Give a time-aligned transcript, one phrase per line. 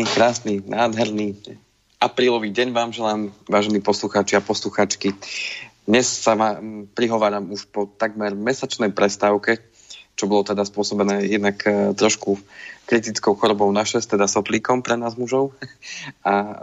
[0.00, 1.36] Príjemný, krásny, nádherný
[2.00, 5.12] aprílový deň vám želám, vážení poslucháči a posluchačky.
[5.84, 9.60] Dnes sa vám prihováram už po takmer mesačnej prestávke,
[10.16, 12.40] čo bolo teda spôsobené jednak e, trošku
[12.88, 15.52] kritickou chorobou na 6, teda soplíkom pre nás mužov.
[16.24, 16.54] A e,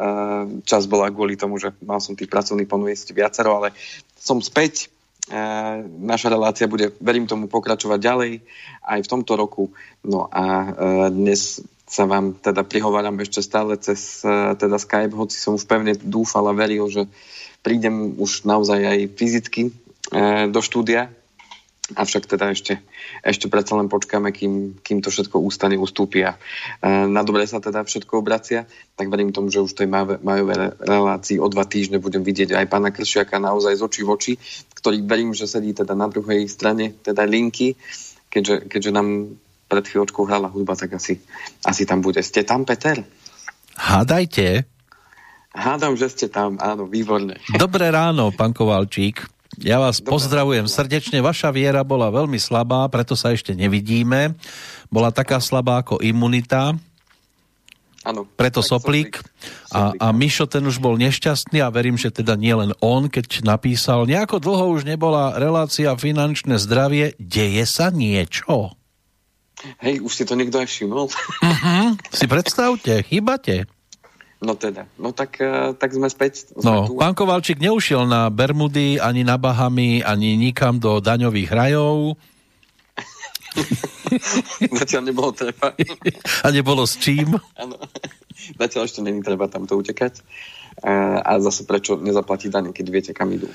[0.65, 3.77] čas bola kvôli tomu, že mal som tých pracovných ponujesť viacero, ale
[4.17, 4.89] som späť.
[5.29, 5.37] E,
[5.85, 8.41] naša relácia bude, verím tomu, pokračovať ďalej
[8.81, 9.69] aj v tomto roku.
[10.01, 10.73] No a
[11.13, 15.95] dnes sa vám teda prihováram ešte stále cez uh, teda Skype, hoci som už pevne
[15.95, 17.07] dúfal a veril, že
[17.63, 21.07] prídem už naozaj aj fyzicky uh, do štúdia.
[21.87, 22.83] Avšak teda ešte,
[23.23, 26.35] ešte predsa len počkáme, kým, kým to všetko ústane, ustúpia.
[26.83, 28.67] Uh, na dobre sa teda všetko obracia,
[28.99, 29.87] tak verím tomu, že už tej
[30.19, 34.33] majovej relácii o dva týždne budem vidieť aj pána Kršiaka naozaj z očí v oči,
[34.75, 37.79] ktorý verím, že sedí teda na druhej strane teda linky,
[38.27, 41.19] keďže, keďže nám pred chvíľočkou hrala hudba, tak asi,
[41.67, 42.23] asi tam bude.
[42.23, 43.03] Ste tam, Peter?
[43.75, 44.63] Hádajte.
[45.51, 47.37] Hádam, že ste tam, áno, výborne.
[47.59, 49.27] Dobré ráno, pán Kovalčík.
[49.57, 51.17] Ja vás Dobré pozdravujem srdečne.
[51.19, 54.37] Vaša viera bola veľmi slabá, preto sa ešte nevidíme.
[54.93, 56.77] Bola taká slabá ako imunita.
[58.05, 58.23] Áno.
[58.37, 59.19] Preto soplík.
[59.73, 63.43] A, a Mišo ten už bol nešťastný a verím, že teda nie len on, keď
[63.43, 68.76] napísal, nejako dlho už nebola relácia finančné zdravie, deje sa niečo?
[69.81, 71.09] Hej, už si to niekto aj všimol.
[71.09, 71.87] Uh-huh.
[72.13, 73.65] Si predstavte, chýbate.
[74.37, 76.53] No teda, no tak, uh, tak sme späť.
[76.53, 76.93] Sme no, tu.
[76.93, 82.21] pán Kovalčík neušiel na Bermudy, ani na Bahamy, ani nikam do daňových rajov.
[84.77, 85.73] Zatiaľ nebolo treba.
[86.45, 87.33] A nebolo s čím?
[87.57, 87.81] Áno.
[88.61, 90.21] Zatiaľ ešte není treba tamto utekať.
[90.85, 93.49] A, a zase prečo nezaplatiť dane, keď viete, kam idú.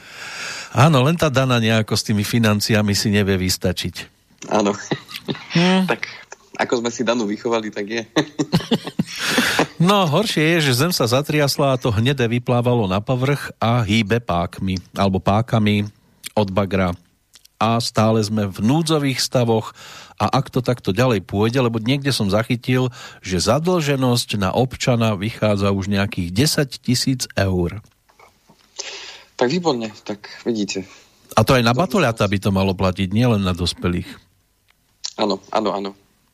[0.75, 4.12] Áno, len tá dana nejako s tými financiami si nevie vystačiť.
[4.50, 4.75] Áno.
[5.54, 5.86] Hmm.
[5.92, 6.08] tak
[6.58, 8.03] ako sme si Danu vychovali, tak je.
[9.88, 14.20] no, horšie je, že zem sa zatriasla a to hnedé vyplávalo na povrch a hýbe
[14.20, 15.88] pákmi, alebo pákami
[16.36, 16.92] od bagra.
[17.62, 19.70] A stále sme v núdzových stavoch
[20.19, 22.91] a ak to takto ďalej pôjde, lebo niekde som zachytil,
[23.22, 27.80] že zadlženosť na občana vychádza už nejakých 10 tisíc eur.
[29.38, 30.84] Tak výborne, tak vidíte.
[31.32, 34.31] A to aj na batoľata by to malo platiť, nielen na dospelých.
[35.19, 35.91] Áno, áno, áno.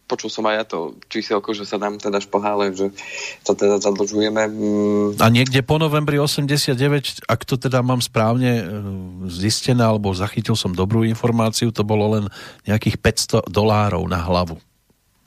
[0.09, 2.89] Počul som aj ja to číselko, že sa nám teda špohále, že
[3.45, 4.41] sa teda zadlžujeme.
[4.49, 5.21] Mm.
[5.21, 8.63] A niekde po novembri 89, ak to teda mám správne e,
[9.29, 12.25] zistené, alebo zachytil som dobrú informáciu, to bolo len
[12.65, 12.97] nejakých
[13.45, 14.57] 500 dolárov na hlavu.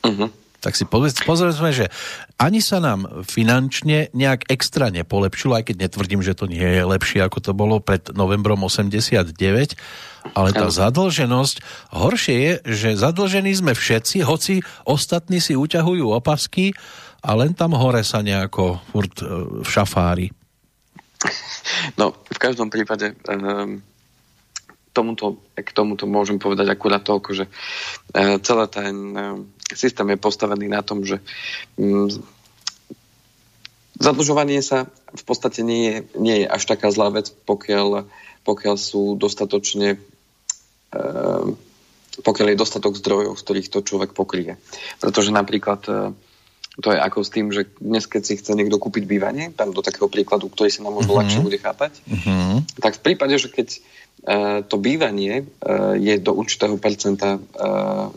[0.01, 1.90] Uh-huh tak si pozrieme, že
[2.38, 7.25] ani sa nám finančne nejak extra nepolepšilo, aj keď netvrdím, že to nie je lepšie,
[7.25, 9.34] ako to bolo pred novembrom 89,
[10.37, 11.55] ale tá zadlženosť,
[11.91, 16.71] horšie je, že zadlžení sme všetci, hoci ostatní si uťahujú opasky
[17.21, 19.25] a len tam hore sa nejako furt e,
[19.61, 20.27] v šafári.
[21.97, 23.77] No, v každom prípade um,
[24.89, 29.37] tomuto, k tomuto môžem povedať akurát toľko, že uh, celý ten uh,
[29.69, 31.21] systém je postavený na tom, že
[31.77, 32.09] um,
[34.01, 38.09] zadlžovanie sa v podstate nie je, nie je až taká zlá vec, pokiaľ,
[38.41, 40.01] pokiaľ sú dostatočne
[42.22, 44.59] pokiaľ je dostatok zdrojov, z ktorých to človek pokrie.
[45.00, 46.12] Pretože napríklad uh,
[46.84, 49.84] to je ako s tým, že dnes, keď si chce niekto kúpiť bývanie, tam do
[49.84, 51.19] takého príkladu, ktorý sa nám možno mm-hmm.
[51.24, 52.79] ľahšie bude chápať, mm-hmm.
[52.79, 53.79] tak v prípade, že keď
[54.22, 55.44] E, to bývanie e,
[55.97, 57.40] je do určitého percenta, e,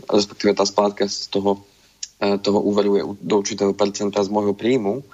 [0.04, 1.64] respektíve tá splátka z toho,
[2.20, 5.04] toho úveru je do určitého percenta z môjho príjmu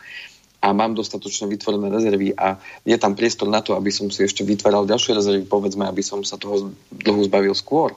[0.61, 4.45] a mám dostatočne vytvorené rezervy a je tam priestor na to, aby som si ešte
[4.45, 7.97] vytváral ďalšie rezervy, povedzme, aby som sa toho dlhu zbavil skôr,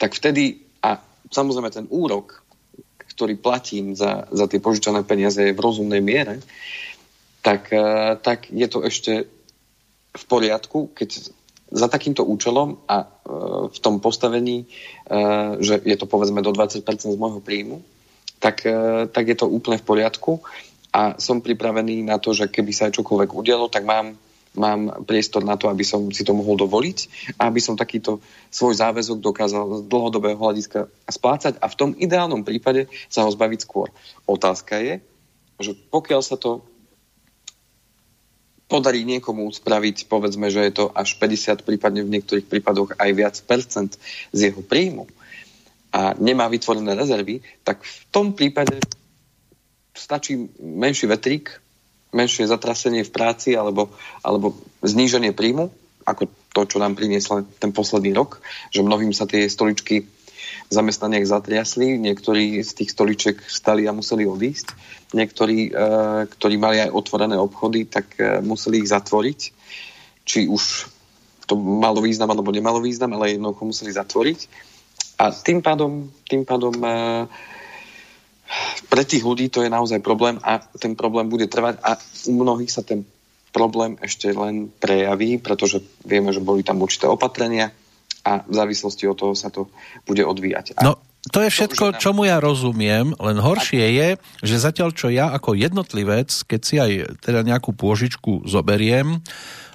[0.00, 2.44] tak vtedy, a samozrejme ten úrok,
[3.12, 6.40] ktorý platím za, za tie požičané peniaze je v rozumnej miere,
[7.40, 7.70] tak,
[8.20, 9.24] tak je to ešte
[10.16, 11.30] v poriadku, keď
[11.70, 13.06] za takýmto účelom a e,
[13.74, 14.66] v tom postavení, e,
[15.58, 17.82] že je to povedzme do 20% z môjho príjmu,
[18.38, 20.46] tak, e, tak je to úplne v poriadku
[20.96, 24.16] a som pripravený na to, že keby sa aj čokoľvek udialo, tak mám,
[24.56, 26.98] mám priestor na to, aby som si to mohol dovoliť
[27.36, 32.48] a aby som takýto svoj záväzok dokázal z dlhodobého hľadiska splácať a v tom ideálnom
[32.48, 33.92] prípade sa ho zbaviť skôr.
[34.24, 35.04] Otázka je,
[35.60, 36.64] že pokiaľ sa to
[38.72, 43.36] podarí niekomu spraviť, povedzme, že je to až 50, prípadne v niektorých prípadoch aj viac
[43.44, 44.00] percent
[44.32, 45.04] z jeho príjmu
[45.92, 48.80] a nemá vytvorené rezervy, tak v tom prípade
[49.96, 51.58] stačí menší vetrík,
[52.14, 53.90] menšie zatrasenie v práci alebo,
[54.22, 54.54] alebo
[54.84, 55.72] zníženie príjmu,
[56.06, 58.38] ako to, čo nám priniesla ten posledný rok,
[58.70, 60.06] že mnohým sa tie stoličky
[60.70, 64.74] zamestnaniach zatriasli, niektorí z tých stoličiek stali a museli odísť,
[65.14, 65.80] niektorí, e,
[66.26, 69.40] ktorí mali aj otvorené obchody, tak e, museli ich zatvoriť,
[70.26, 70.90] či už
[71.46, 74.40] to malo význam alebo nemalo význam, ale jednoducho museli zatvoriť.
[75.22, 76.74] A tým pádom, tým pádom
[78.86, 81.98] pre tých ľudí to je naozaj problém a ten problém bude trvať a
[82.30, 83.02] u mnohých sa ten
[83.50, 87.72] problém ešte len prejaví, pretože vieme, že boli tam určité opatrenia
[88.26, 89.72] a v závislosti od toho sa to
[90.04, 90.76] bude odvíjať.
[90.76, 91.00] A no,
[91.32, 94.08] to je všetko, čomu ja rozumiem, len horšie je,
[94.46, 96.90] že zatiaľ čo ja ako jednotlivec, keď si aj
[97.22, 99.24] teda nejakú pôžičku zoberiem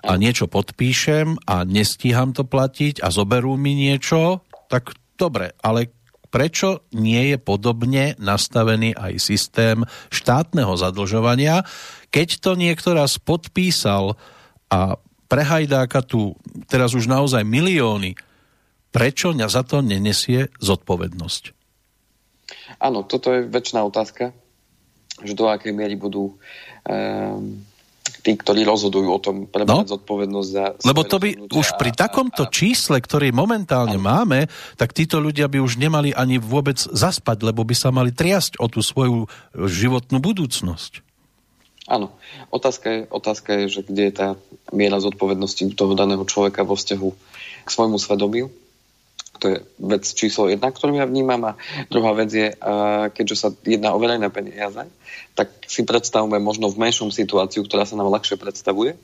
[0.05, 5.91] a niečo podpíšem a nestíham to platiť a zoberú mi niečo, tak dobre, ale
[6.31, 11.67] prečo nie je podobne nastavený aj systém štátneho zadlžovania,
[12.09, 14.15] keď to niekto raz podpísal
[14.71, 14.95] a
[15.27, 16.39] prehajdáka tu
[16.71, 18.15] teraz už naozaj milióny,
[18.91, 21.43] prečo za to nenesie zodpovednosť?
[22.83, 24.35] Áno, toto je väčšiná otázka,
[25.23, 27.63] že do akej miery budú um,
[28.21, 30.65] tí, ktorí rozhodujú o tom, prebrať no, zodpovednosť za...
[30.85, 34.45] Lebo to by už pri takomto a, a, čísle, ktorý momentálne a, máme,
[34.77, 38.69] tak títo ľudia by už nemali ani vôbec zaspať, lebo by sa mali triasť o
[38.69, 39.25] tú svoju
[39.57, 41.01] životnú budúcnosť.
[41.89, 42.13] Áno.
[42.53, 44.27] Otázka je, otázka je, že kde je tá
[44.69, 47.09] miera zodpovednosti toho daného človeka vo vzťahu
[47.65, 48.53] k svojmu svedomiu
[49.41, 51.41] to je vec číslo jedna, ktorú ja vnímam.
[51.49, 51.57] A
[51.89, 52.53] druhá vec je,
[53.17, 54.85] keďže sa jedná o verejné peniaze,
[55.33, 59.01] tak si predstavme možno v menšom situáciu, ktorá sa nám ľahšie predstavuje.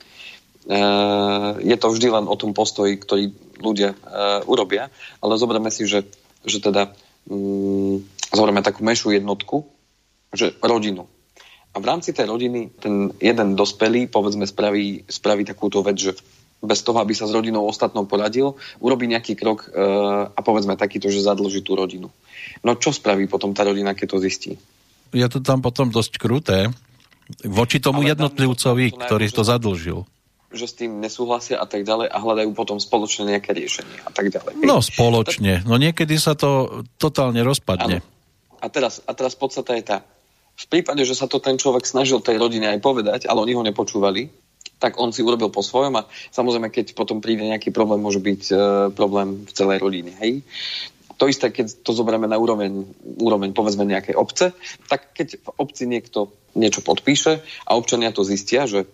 [1.57, 3.98] Je to vždy len o tom postoji, ktorý ľudia
[4.45, 4.94] urobia,
[5.25, 6.06] ale zoberieme si, že,
[6.45, 6.94] že teda
[7.25, 9.66] mm, zoberieme takú menšiu jednotku,
[10.30, 11.10] že rodinu.
[11.74, 16.13] A v rámci tej rodiny ten jeden dospelý, povedzme, spraví, spraví takúto vec, že
[16.57, 19.77] bez toho, aby sa s rodinou ostatnou poradil, urobí nejaký krok e,
[20.33, 22.09] a povedzme takýto, že zadlží tú rodinu.
[22.65, 24.51] No čo spraví potom tá rodina, keď to zistí?
[25.13, 26.74] Je to tam potom dosť kruté
[27.45, 30.00] voči tomu Ale jednotlivcovi, to, to ktorý to zadlžil
[30.48, 34.31] že s tým nesúhlasia a tak ďalej a hľadajú potom spoločne nejaké riešenie a tak
[34.31, 34.63] ďalej.
[34.63, 38.00] No spoločne, no niekedy sa to totálne rozpadne.
[38.00, 38.07] Ano.
[38.63, 39.98] A teraz, a teraz podstata je tá,
[40.57, 43.63] v prípade, že sa to ten človek snažil tej rodine aj povedať, ale oni ho
[43.68, 44.31] nepočúvali,
[44.78, 48.42] tak on si urobil po svojom a samozrejme, keď potom príde nejaký problém, môže byť
[48.50, 48.56] e,
[48.94, 50.14] problém v celej rodine.
[50.22, 50.46] Hej?
[51.18, 52.86] To isté, keď to zoberieme na úroveň,
[53.18, 54.54] úroveň povedzme nejakej obce,
[54.86, 58.86] tak keď v obci niekto niečo podpíše a občania to zistia, že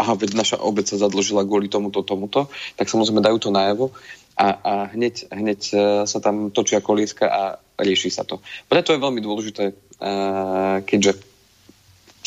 [0.00, 2.48] aha, veď naša obec sa zadlžila kvôli tomuto, tomuto,
[2.80, 3.92] tak samozrejme dajú to najavo
[4.32, 5.76] a, a hneď, hneď e,
[6.08, 7.42] sa tam točia kolieska a
[7.76, 8.40] rieši sa to.
[8.64, 9.74] Preto je veľmi dôležité, e,
[10.88, 11.27] keďže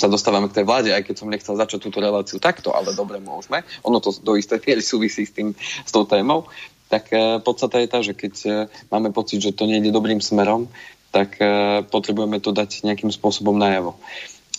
[0.01, 3.21] sa dostávame k tej vláde, aj keď som nechcel začať túto reláciu takto, ale dobre,
[3.21, 3.61] môžeme.
[3.85, 6.49] Ono to do istej miery súvisí s, tým, s tou témou.
[6.89, 8.49] Tak e, podstata je tá, že keď e,
[8.89, 10.65] máme pocit, že to nejde dobrým smerom,
[11.13, 13.95] tak e, potrebujeme to dať nejakým spôsobom najavo.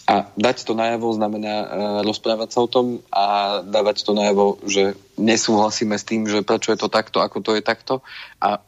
[0.06, 1.54] A dať to najavo znamená
[2.02, 6.78] rozprávať sa o tom a dávať to najavo, že nesúhlasíme s tým, že prečo je
[6.82, 8.02] to takto, ako to je takto.
[8.42, 8.58] A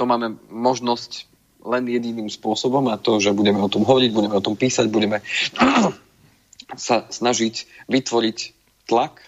[0.00, 1.28] to máme možnosť
[1.60, 5.20] len jediným spôsobom a to, že budeme o tom hovoriť, budeme o tom písať, budeme
[6.76, 8.38] sa snažiť vytvoriť
[8.88, 9.24] tlak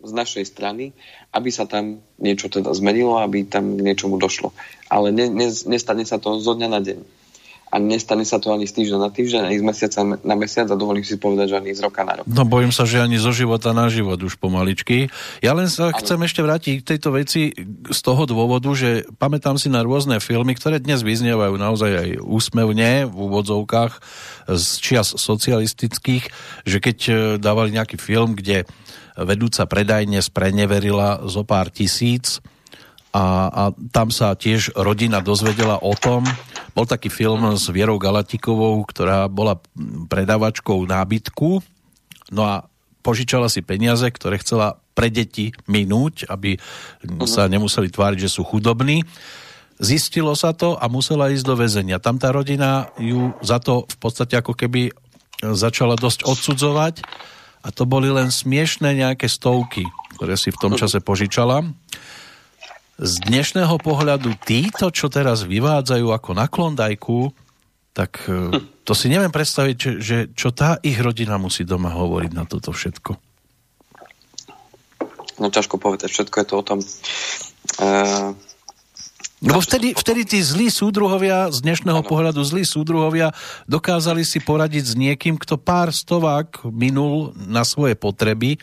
[0.00, 0.96] z našej strany,
[1.36, 4.56] aby sa tam niečo teda zmenilo, aby tam k niečomu došlo.
[4.88, 7.19] Ale ne, ne, nestane sa to zo dňa na deň
[7.70, 10.74] a nestane sa to ani z týždňa na týždeň, ani z mesiaca na mesiac a
[10.74, 12.26] dovolím si povedať, že ani z roka na rok.
[12.26, 15.06] No bojím sa, že ani zo života na život už pomaličky.
[15.38, 16.02] Ja len sa ale...
[16.02, 17.54] chcem ešte vrátiť k tejto veci
[17.86, 23.06] z toho dôvodu, že pamätám si na rôzne filmy, ktoré dnes vyznievajú naozaj aj úsmevne
[23.06, 23.92] v úvodzovkách
[24.50, 26.24] z čias socialistických,
[26.66, 28.66] že keď e, dávali nejaký film, kde
[29.14, 32.42] vedúca predajne spreneverila zo pár tisíc,
[33.10, 36.22] a, a tam sa tiež rodina dozvedela o tom.
[36.78, 39.58] Bol taký film s Vierou Galatikovou, ktorá bola
[40.06, 41.58] predávačkou nábytku,
[42.30, 42.70] no a
[43.02, 46.60] požičala si peniaze, ktoré chcela pre deti minúť, aby
[47.26, 49.02] sa nemuseli tváriť, že sú chudobní.
[49.80, 51.98] Zistilo sa to a musela ísť do väzenia.
[51.98, 54.92] Tam tá rodina ju za to v podstate ako keby
[55.40, 57.00] začala dosť odsudzovať
[57.64, 59.88] a to boli len smiešné nejaké stovky,
[60.20, 61.64] ktoré si v tom čase požičala
[63.00, 67.32] z dnešného pohľadu títo, čo teraz vyvádzajú ako na klondajku,
[67.96, 72.32] tak e, to si neviem predstaviť, že, že čo tá ich rodina musí doma hovoriť
[72.36, 73.16] na toto všetko.
[75.40, 76.78] No ťažko povedať, všetko je to o tom.
[77.80, 78.36] Uh...
[79.40, 82.10] Lebo vtedy, vtedy tí zlí súdruhovia, z dnešného ano.
[82.12, 83.32] pohľadu zlí súdruhovia,
[83.64, 88.60] dokázali si poradiť s niekým, kto pár stovák minul na svoje potreby.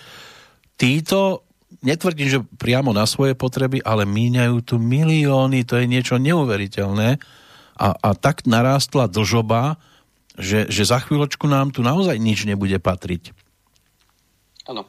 [0.78, 1.47] Títo
[1.88, 7.16] netvrdím, že priamo na svoje potreby, ale míňajú tu milióny, to je niečo neuveriteľné.
[7.78, 9.78] a, a tak narástla dlžoba,
[10.38, 13.34] že, že za chvíľočku nám tu naozaj nič nebude patriť.
[14.66, 14.86] Áno.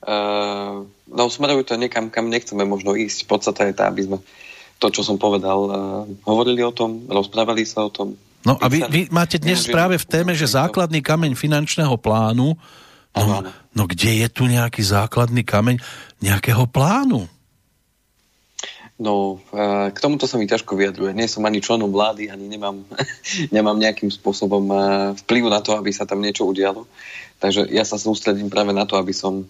[0.00, 3.28] Uh, no smerujú to niekam, kam nechceme možno ísť.
[3.28, 4.16] Podstata je tá, aby sme
[4.80, 5.74] to, čo som povedal, uh,
[6.24, 8.16] hovorili o tom, rozprávali sa o tom.
[8.40, 12.56] No a vy, vy máte dnes práve v téme, že základný kameň finančného plánu
[13.16, 13.42] No,
[13.74, 15.82] no kde je tu nejaký základný kameň
[16.22, 17.26] nejakého plánu?
[19.00, 19.40] No,
[19.88, 21.16] k tomuto sa mi ťažko vyjadruje.
[21.16, 22.84] Nie som ani členom vlády, ani nemám,
[23.56, 24.68] nemám nejakým spôsobom
[25.24, 26.84] vplyv na to, aby sa tam niečo udialo.
[27.40, 29.48] Takže ja sa sústredím práve na to, aby som...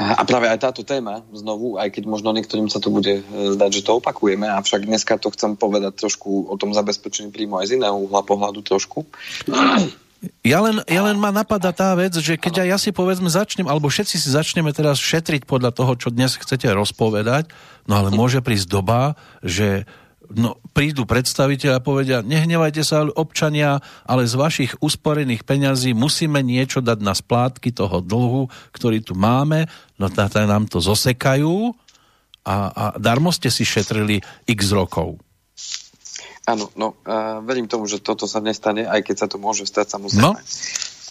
[0.00, 3.68] A práve aj táto téma, znovu, aj keď možno niektorým sa to bude e, zdať,
[3.68, 7.76] že to opakujeme, avšak dneska to chcem povedať trošku o tom zabezpečení príjmu aj z
[7.76, 9.04] iného uhla pohľadu trošku.
[10.44, 13.64] Ja len, ja len ma napadá tá vec, že keď aj ja si povedzme začnem,
[13.64, 17.48] alebo všetci si začneme teraz šetriť podľa toho, čo dnes chcete rozpovedať,
[17.88, 19.88] no ale môže prísť doba, že
[20.28, 26.84] no, prídu predstaviteľ a povedia, nehnevajte sa občania, ale z vašich usporených peňazí musíme niečo
[26.84, 31.72] dať na splátky toho dlhu, ktorý tu máme, no tá nám to zosekajú
[32.44, 35.16] a, a darmo ste si šetrili x rokov.
[36.50, 39.94] Áno, no uh, verím tomu, že toto sa nestane, aj keď sa to môže stať
[39.94, 40.34] samozrejme.
[40.34, 40.34] No.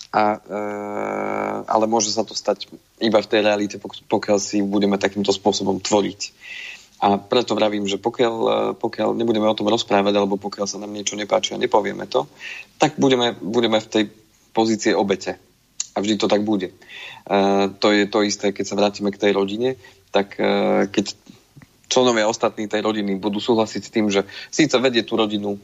[0.10, 2.67] A, uh, ale môže sa to stať
[3.00, 6.22] iba v tej realite, pokiaľ si budeme takýmto spôsobom tvoriť.
[7.00, 10.91] A preto vravím, že pokiaľ, e, pokiaľ nebudeme o tom rozprávať, alebo pokiaľ sa nám
[10.91, 12.27] niečo nepáči a nepovieme to,
[12.75, 14.03] tak budeme, budeme v tej
[14.51, 15.39] pozície obete.
[15.96, 16.75] A vždy to tak bude.
[17.24, 19.79] Uh, to je to isté, keď sa vrátime k tej rodine,
[20.12, 21.15] tak uh, keď
[21.89, 25.58] členovia ostatní tej rodiny budú súhlasiť s tým, že síce vedie tú rodinu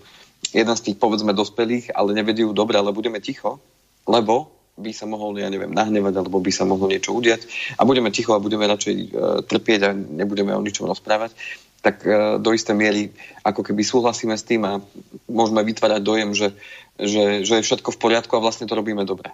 [0.52, 3.62] jeden z tých povedzme dospelých, ale nevedie ju dobre, ale budeme ticho,
[4.10, 7.48] lebo by sa mohol, ja neviem, nahnevať, alebo by sa mohlo niečo udiať
[7.80, 9.08] a budeme ticho a budeme radšej uh,
[9.48, 11.32] trpieť a nebudeme o ničom rozprávať,
[11.80, 13.16] tak uh, do istej miery
[13.48, 14.84] ako keby súhlasíme s tým a
[15.32, 16.52] môžeme vytvárať dojem, že,
[17.00, 19.32] že, že je všetko v poriadku a vlastne to robíme dobre.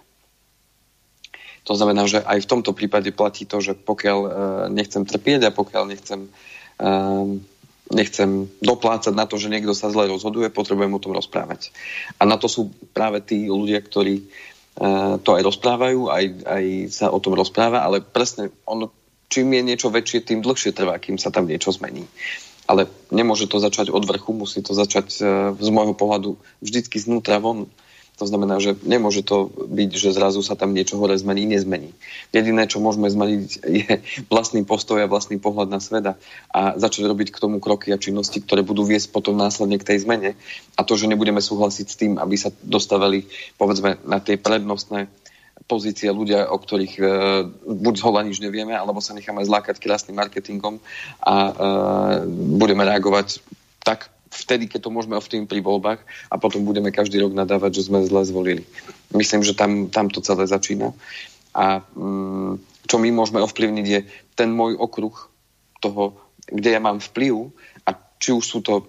[1.66, 4.30] To znamená, že aj v tomto prípade platí to, že pokiaľ uh,
[4.70, 6.30] nechcem trpieť a pokiaľ nechcem
[7.92, 11.70] nechcem doplácať na to, že niekto sa zle rozhoduje, potrebujem o tom rozprávať.
[12.16, 17.06] A na to sú práve tí ľudia, ktorí uh, to aj rozprávajú, aj, aj sa
[17.12, 18.90] o tom rozpráva, ale presne ono,
[19.28, 22.08] čím je niečo väčšie, tým dlhšie trvá, kým sa tam niečo zmení.
[22.64, 27.36] Ale nemôže to začať od vrchu, musí to začať uh, z môjho pohľadu vždycky znútra
[27.38, 27.68] von.
[28.22, 31.90] To znamená, že nemôže to byť, že zrazu sa tam niečo hore zmení, nezmení.
[32.30, 33.50] Jediné, čo môžeme zmeniť,
[33.82, 33.92] je
[34.30, 36.14] vlastný postoj a vlastný pohľad na sveta
[36.54, 40.06] a začať robiť k tomu kroky a činnosti, ktoré budú viesť potom následne k tej
[40.06, 40.38] zmene.
[40.78, 43.26] A to, že nebudeme súhlasiť s tým, aby sa dostavali,
[43.58, 45.10] povedzme, na tie prednostné
[45.66, 47.04] pozície ľudia, o ktorých e,
[47.66, 50.78] buď z nič nevieme, alebo sa necháme zlákať krásnym marketingom
[51.18, 51.52] a e,
[52.30, 53.42] budeme reagovať
[53.82, 56.00] tak vtedy, keď to môžeme ovplyvniť pri voľbách
[56.32, 58.64] a potom budeme každý rok nadávať, že sme zle zvolili.
[59.12, 60.96] Myslím, že tam, tam to celé začína.
[61.52, 62.56] A mm,
[62.88, 64.00] čo my môžeme ovplyvniť je
[64.32, 65.12] ten môj okruh
[65.84, 66.16] toho,
[66.48, 67.52] kde ja mám vplyv
[67.84, 68.86] a či už sú to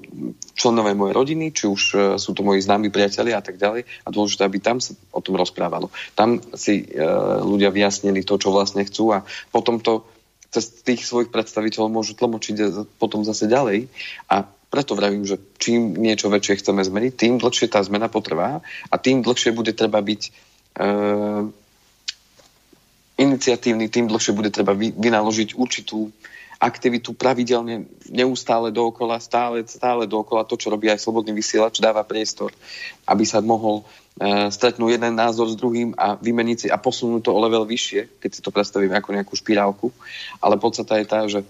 [0.53, 3.83] členové mojej rodiny, či už uh, sú to moji známi priatelia a tak ďalej.
[4.05, 5.89] A dôležité, aby tam sa o tom rozprávalo.
[6.13, 10.05] Tam si uh, ľudia vyjasnili to, čo vlastne chcú a potom to
[10.53, 13.89] cez tých svojich predstaviteľov môžu tlmočiť potom zase ďalej.
[14.29, 18.95] A preto vravím, že čím niečo väčšie chceme zmeniť, tým dlhšie tá zmena potrvá a
[18.97, 20.29] tým dlhšie bude treba byť e,
[23.21, 26.09] iniciatívny, tým dlhšie bude treba vy, vynaložiť určitú
[26.57, 32.49] aktivitu pravidelne, neustále dookola, stále, stále dookola to, čo robí aj slobodný vysielač, dáva priestor,
[33.05, 33.85] aby sa mohol
[34.17, 38.17] e, stretnúť jeden názor s druhým a vymeniť si a posunúť to o level vyššie,
[38.17, 39.93] keď si to predstavíme ako nejakú špirálku.
[40.41, 41.45] Ale podstata je tá, že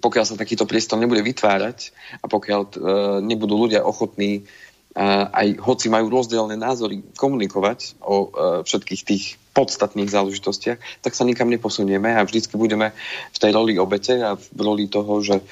[0.00, 2.72] pokiaľ sa takýto priestor nebude vytvárať a pokiaľ uh,
[3.20, 8.26] nebudú ľudia ochotní uh, aj hoci majú rozdielne názory komunikovať o uh,
[8.64, 12.96] všetkých tých podstatných záležitostiach, tak sa nikam neposunieme a vždycky budeme
[13.30, 15.44] v tej roli obete a v roli toho, že uh,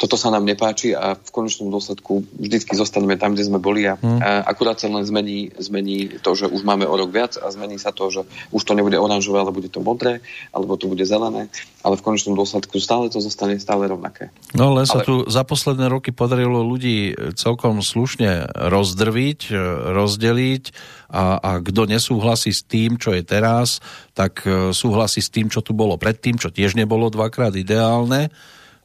[0.00, 4.00] toto sa nám nepáči a v konečnom dôsledku vždycky zostaneme tam, kde sme boli a,
[4.00, 4.20] hmm.
[4.24, 7.76] a akurát sa len zmení, zmení to, že už máme o rok viac a zmení
[7.76, 10.24] sa to, že už to nebude oranžové, ale bude to modré,
[10.56, 11.52] alebo to bude zelené,
[11.84, 14.32] ale v konečnom dôsledku stále to zostane stále rovnaké.
[14.56, 15.06] No len sa ale...
[15.06, 19.52] tu za posledné roky podarilo ľudí celkom slušne rozdrviť,
[19.92, 20.64] rozdeliť
[21.12, 23.84] a, a kto nesúhlasí s tým, čo je teraz,
[24.16, 28.32] tak e, súhlasí s tým, čo tu bolo predtým, čo tiež nebolo dvakrát ideálne.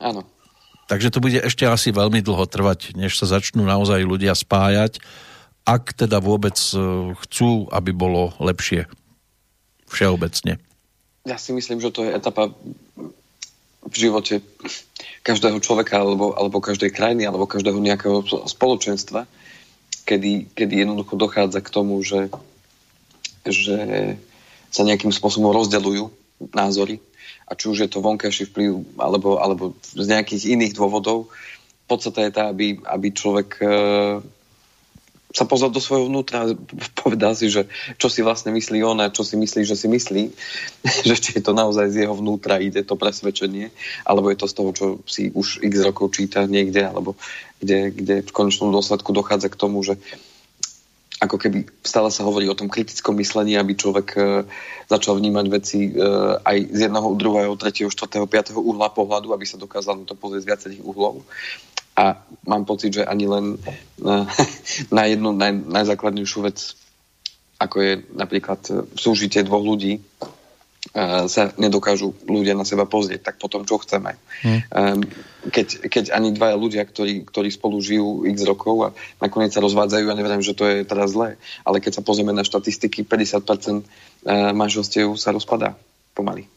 [0.02, 0.35] Áno.
[0.86, 5.02] Takže to bude ešte asi veľmi dlho trvať, než sa začnú naozaj ľudia spájať,
[5.66, 6.78] ak teda vôbec e,
[7.26, 8.86] chcú, aby bolo lepšie
[9.90, 10.62] všeobecne.
[11.26, 12.54] Ja si myslím, že to je etapa
[13.86, 14.46] v živote
[15.26, 19.26] každého človeka alebo, alebo každej krajiny alebo každého nejakého spoločenstva,
[20.06, 22.30] kedy, kedy jednoducho dochádza k tomu, že,
[23.42, 23.78] že
[24.70, 26.14] sa nejakým spôsobom rozdeľujú
[26.54, 27.02] názory
[27.46, 31.30] a či už je to vonkajší vplyv alebo, alebo z nejakých iných dôvodov.
[31.86, 33.66] Podstata je tá, aby, aby človek e,
[35.36, 36.56] sa pozrel do svojho vnútra a
[37.04, 37.68] povedal si, že
[38.02, 40.24] čo si vlastne myslí on a čo si myslí, že si myslí,
[41.12, 43.70] že či je to naozaj z jeho vnútra ide to presvedčenie,
[44.08, 47.20] alebo je to z toho, čo si už x rokov číta niekde, alebo
[47.60, 50.00] kde, kde v konečnom dôsledku dochádza k tomu, že
[51.26, 54.20] ako keby stále sa hovorí o tom kritickom myslení, aby človek e,
[54.86, 55.92] začal vnímať veci e,
[56.46, 60.50] aj z jedného, druhého, tretieho, štvrtého, piatého uhla pohľadu, aby sa dokázal to pozrieť z
[60.50, 61.26] viacerých uhlov.
[61.96, 63.58] A mám pocit, že ani len
[63.98, 64.30] na,
[64.98, 66.78] na jednu naj, najzákladnejšiu vec,
[67.58, 70.02] ako je napríklad e, súžitie dvoch ľudí, e,
[71.28, 74.16] sa nedokážu ľudia na seba pozrieť, tak potom čo chceme.
[74.48, 75.04] Hmm.
[75.52, 80.08] Keď, keď ani dvaja ľudia, ktorí, ktorí spolu žijú x rokov a nakoniec sa rozvádzajú,
[80.08, 81.36] ja neviem, že to je teraz zlé,
[81.68, 83.84] ale keď sa pozrieme na štatistiky, 50%
[84.56, 85.76] manželstiev sa rozpadá
[86.16, 86.48] pomaly.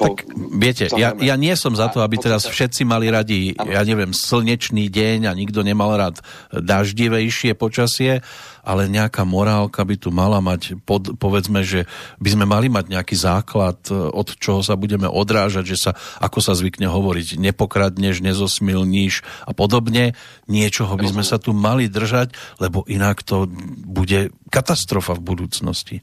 [0.00, 3.84] Po, tak viete, ja, ja nie som za to, aby teraz všetci mali radi, ja
[3.84, 6.20] neviem, slnečný deň a nikto nemal rád
[6.52, 8.24] daždivejšie počasie,
[8.68, 11.88] ale nejaká morálka by tu mala mať, pod, povedzme, že
[12.20, 16.44] by sme mali mať nejaký základ, e, od čoho sa budeme odrážať, že sa, ako
[16.44, 20.12] sa zvykne hovoriť, nepokradneš, nezosmilníš a podobne.
[20.52, 23.48] Niečoho by sme sa tu mali držať, lebo inak to
[23.88, 25.96] bude katastrofa v budúcnosti.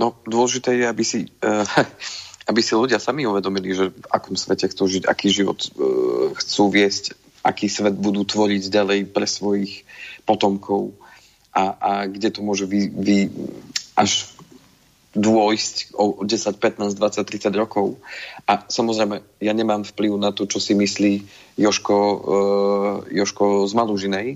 [0.00, 1.68] No, dôležité je, aby si, uh,
[2.50, 6.72] aby si ľudia sami uvedomili, že v akom svete chcú žiť, aký život uh, chcú
[6.72, 7.12] viesť,
[7.44, 9.84] aký svet budú tvoriť ďalej pre svojich
[10.24, 10.96] potomkov
[11.52, 13.16] a, a kde to môže vy, vy
[13.92, 14.32] až
[15.10, 17.98] dôjsť o 10, 15, 20, 30 rokov.
[18.46, 21.26] A samozrejme, ja nemám vplyv na to, čo si myslí
[21.58, 24.28] Joško, uh, Joško z Malužinej,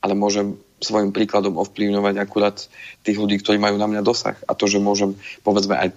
[0.00, 2.56] ale môžem svojim príkladom ovplyvňovať akurát
[3.00, 4.36] tých ľudí, ktorí majú na mňa dosah.
[4.44, 5.88] A to, že môžem, povedzme, aj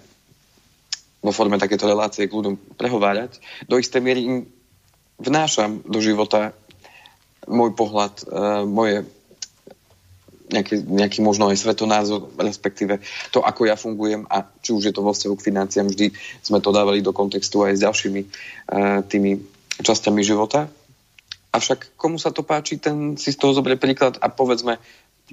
[1.20, 4.36] vo forme takéto relácie k ľuďom prehovárať, do istej miery im
[5.20, 6.56] vnášam do života
[7.44, 9.04] môj pohľad, uh, moje
[10.50, 15.06] nejaký, nejaký možno aj svetonázor, respektíve to, ako ja fungujem a či už je to
[15.06, 16.10] vo vzťahu k financiám, vždy
[16.42, 19.44] sme to dávali do kontextu aj s ďalšími uh, tými
[19.84, 20.72] časťami života.
[21.50, 24.78] Avšak komu sa to páči, ten si z toho zoberie príklad a povedzme,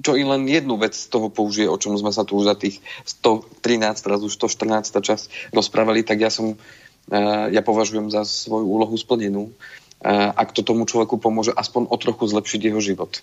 [0.01, 2.55] čo i len jednu vec z toho použije, o čom sme sa tu už za
[2.57, 8.65] tých 113, teraz už 114 čas rozprávali, tak ja som, eh, ja považujem za svoju
[8.65, 13.21] úlohu splnenú, eh, ak to tomu človeku pomôže aspoň o trochu zlepšiť jeho život.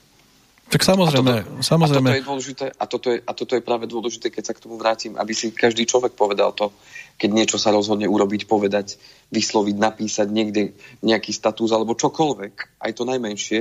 [0.64, 2.09] Tak samozrejme, a toto, samozrejme.
[2.09, 4.62] A toto, je dôležité, a, toto je, a toto je práve dôležité, keď sa k
[4.64, 6.72] tomu vrátim, aby si každý človek povedal to,
[7.18, 8.98] keď niečo sa rozhodne urobiť, povedať,
[9.31, 13.61] vysloviť, napísať niekde nejaký status alebo čokoľvek, aj to najmenšie,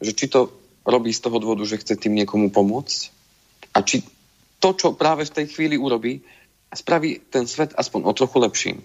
[0.00, 0.52] že či to
[0.88, 3.00] robí z toho dôvodu, že chce tým niekomu pomôcť
[3.76, 4.02] a či
[4.58, 6.24] to, čo práve v tej chvíli urobí,
[6.72, 8.78] spraví ten svet aspoň o trochu lepším.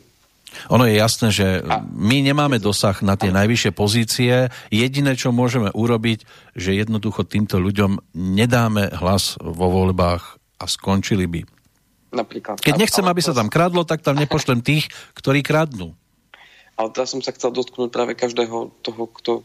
[0.70, 1.66] Ono je jasné, že
[1.98, 4.54] my nemáme dosah na tie najvyššie pozície.
[4.70, 11.42] Jediné, čo môžeme urobiť, že jednoducho týmto ľuďom nedáme hlas vo voľbách a skončili by.
[12.13, 12.62] Napríklad.
[12.62, 15.97] Keď nechcem, aby sa tam kradlo, tak tam nepošlem tých, ktorí kradnú.
[16.78, 19.41] Ale teraz som sa chcel dotknúť práve každého toho, kto,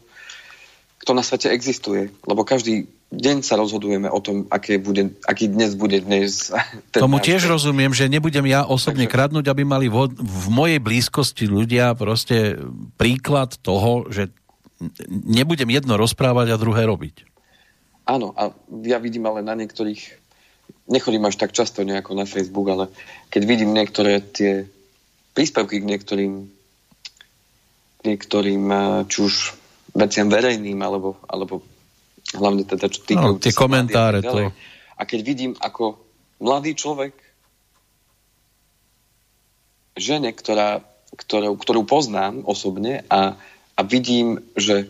[1.01, 2.13] kto na svete existuje.
[2.29, 6.53] Lebo každý deň sa rozhodujeme o tom, aké bude, aký dnes bude dnes.
[6.93, 9.13] Ten Tomu tiež rozumiem, že nebudem ja osobne Takže...
[9.17, 12.61] kradnúť, aby mali vo, v mojej blízkosti ľudia proste
[13.01, 14.29] príklad toho, že
[15.09, 17.25] nebudem jedno rozprávať a druhé robiť.
[18.09, 18.53] Áno, a
[18.85, 20.18] ja vidím ale na niektorých,
[20.89, 22.85] nechodím až tak často nejako na Facebook, ale
[23.29, 24.65] keď vidím niektoré tie
[25.37, 26.33] príspevky k niektorým
[28.03, 29.35] niektorým, eh, či už
[29.95, 31.65] veciam verejným, alebo, alebo
[32.31, 34.21] hlavne teda čo týkajú no, tie komentáre.
[34.23, 34.53] To...
[34.95, 35.97] A keď vidím, ako
[36.39, 37.11] mladý človek
[39.99, 43.35] žene, ktorá, ktorú, ktorú poznám osobne a,
[43.75, 44.87] a vidím, že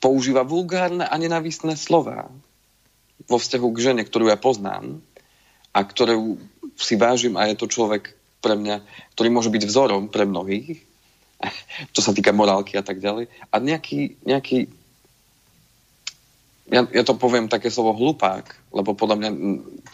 [0.00, 2.30] používa vulgárne a nenavistné slova
[3.26, 5.02] vo vzťahu k žene, ktorú ja poznám
[5.74, 6.38] a ktorú
[6.78, 8.82] si vážim a je to človek pre mňa,
[9.18, 10.78] ktorý môže byť vzorom pre mnohých,
[11.94, 13.28] čo sa týka morálky a tak ďalej.
[13.50, 14.70] A nejaký, nejaký
[16.66, 19.30] ja, ja to poviem také slovo hlupák, lebo podľa mňa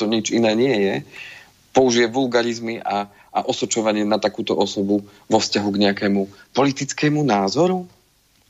[0.00, 0.94] to nič iné nie je,
[1.72, 6.20] použije vulgarizmy a, a osočovanie na takúto osobu vo vzťahu k nejakému
[6.52, 7.88] politickému názoru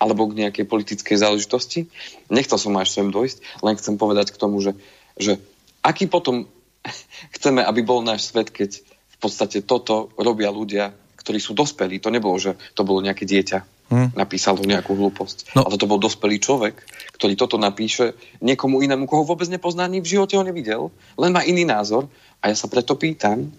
[0.02, 1.86] alebo k nejakej politickej záležitosti.
[2.26, 4.74] Nechcel som až sem dojsť, len chcem povedať k tomu, že,
[5.14, 5.38] že
[5.86, 6.50] aký potom
[7.38, 10.90] chceme, aby bol náš svet, keď v podstate toto robia ľudia,
[11.22, 12.02] ktorí sú dospelí.
[12.02, 13.58] To nebolo, že to bolo nejaké dieťa,
[13.94, 14.08] hmm.
[14.18, 15.54] napísalo nejakú hlúposť.
[15.54, 15.62] No.
[15.62, 16.82] Ale to bol dospelý človek,
[17.14, 21.46] ktorý toto napíše niekomu inému, koho vôbec nepozná, ani v živote ho nevidel, len má
[21.46, 22.10] iný názor.
[22.42, 23.54] A ja sa preto pýtam,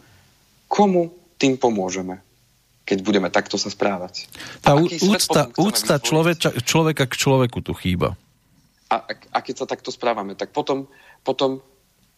[0.67, 2.19] komu tým pomôžeme?
[2.83, 4.27] Keď budeme takto sa správať.
[4.59, 8.19] Tá úcta, úcta človeka, človeka k človeku tu chýba.
[8.91, 10.85] A, a keď sa takto správame, tak potom,
[11.23, 11.63] potom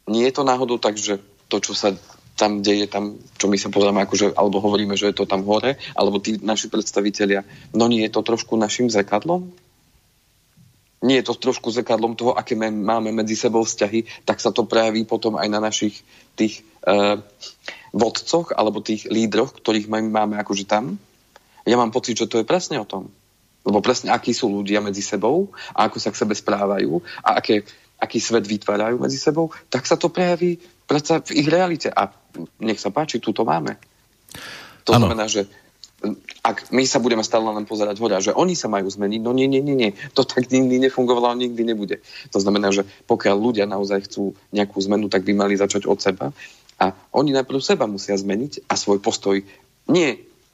[0.10, 1.93] nie je to náhodou tak, že to, čo sa
[2.36, 5.80] tam deje, tam, čo my sa pozeráme, akože, alebo hovoríme, že je to tam hore,
[5.95, 9.56] alebo tí naši predstavitelia, no nie je to trošku našim zrkadlom?
[11.06, 15.08] Nie je to trošku zrkadlom toho, aké máme medzi sebou vzťahy, tak sa to prejaví
[15.08, 16.01] potom aj na našich
[16.36, 17.21] tých uh,
[17.95, 20.99] vodcoch alebo tých lídroch, ktorých máme akože tam.
[21.63, 23.08] Ja mám pocit, že to je presne o tom.
[23.65, 27.65] Lebo presne akí sú ľudia medzi sebou a ako sa k sebe správajú a aké,
[27.97, 31.89] aký svet vytvárajú medzi sebou, tak sa to prejaví predsa v ich realite.
[31.89, 32.13] A
[32.62, 33.79] nech sa páči, tu to máme.
[34.86, 35.10] To ano.
[35.10, 35.49] znamená, že
[36.45, 39.49] ak my sa budeme stále len pozerať hore, že oni sa majú zmeniť, no nie,
[39.49, 39.91] nie, nie, nie.
[40.13, 42.05] To tak nikdy nefungovalo a nikdy nebude.
[42.29, 46.29] To znamená, že pokiaľ ľudia naozaj chcú nejakú zmenu, tak by mali začať od seba.
[46.81, 49.39] A oni najprv seba musia zmeniť a svoj postoj
[49.88, 50.09] nie,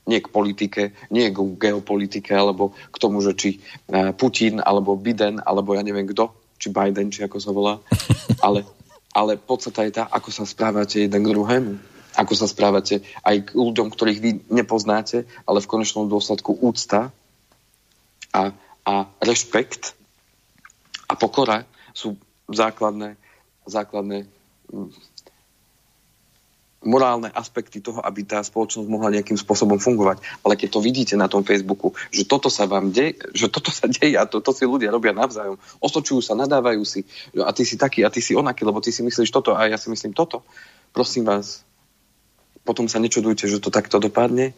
[0.06, 5.42] nie k politike, nie k geopolitike, alebo k tomu, že či e, Putin, alebo Biden,
[5.42, 6.30] alebo ja neviem kto,
[6.62, 7.82] či Biden, či ako sa volá,
[8.46, 8.68] ale
[9.12, 11.74] ale podstata je tá, ako sa správate jeden k druhému.
[12.16, 17.12] Ako sa správate aj k ľuďom, ktorých vy nepoznáte, ale v konečnom dôsledku úcta
[18.36, 18.52] a,
[18.84, 19.96] a rešpekt
[21.08, 21.64] a pokora
[21.96, 22.20] sú
[22.52, 23.16] základné,
[23.64, 24.28] základné
[26.82, 30.22] morálne aspekty toho, aby tá spoločnosť mohla nejakým spôsobom fungovať.
[30.42, 33.86] Ale keď to vidíte na tom Facebooku, že toto sa vám deje, že toto sa
[33.86, 37.06] deje a toto si ľudia robia navzájom, osočujú sa, nadávajú si
[37.38, 39.78] a ty si taký a ty si onaký, lebo ty si myslíš toto a ja
[39.78, 40.42] si myslím toto.
[40.90, 41.62] Prosím vás,
[42.62, 44.54] potom sa nečudujte, že to takto dopadne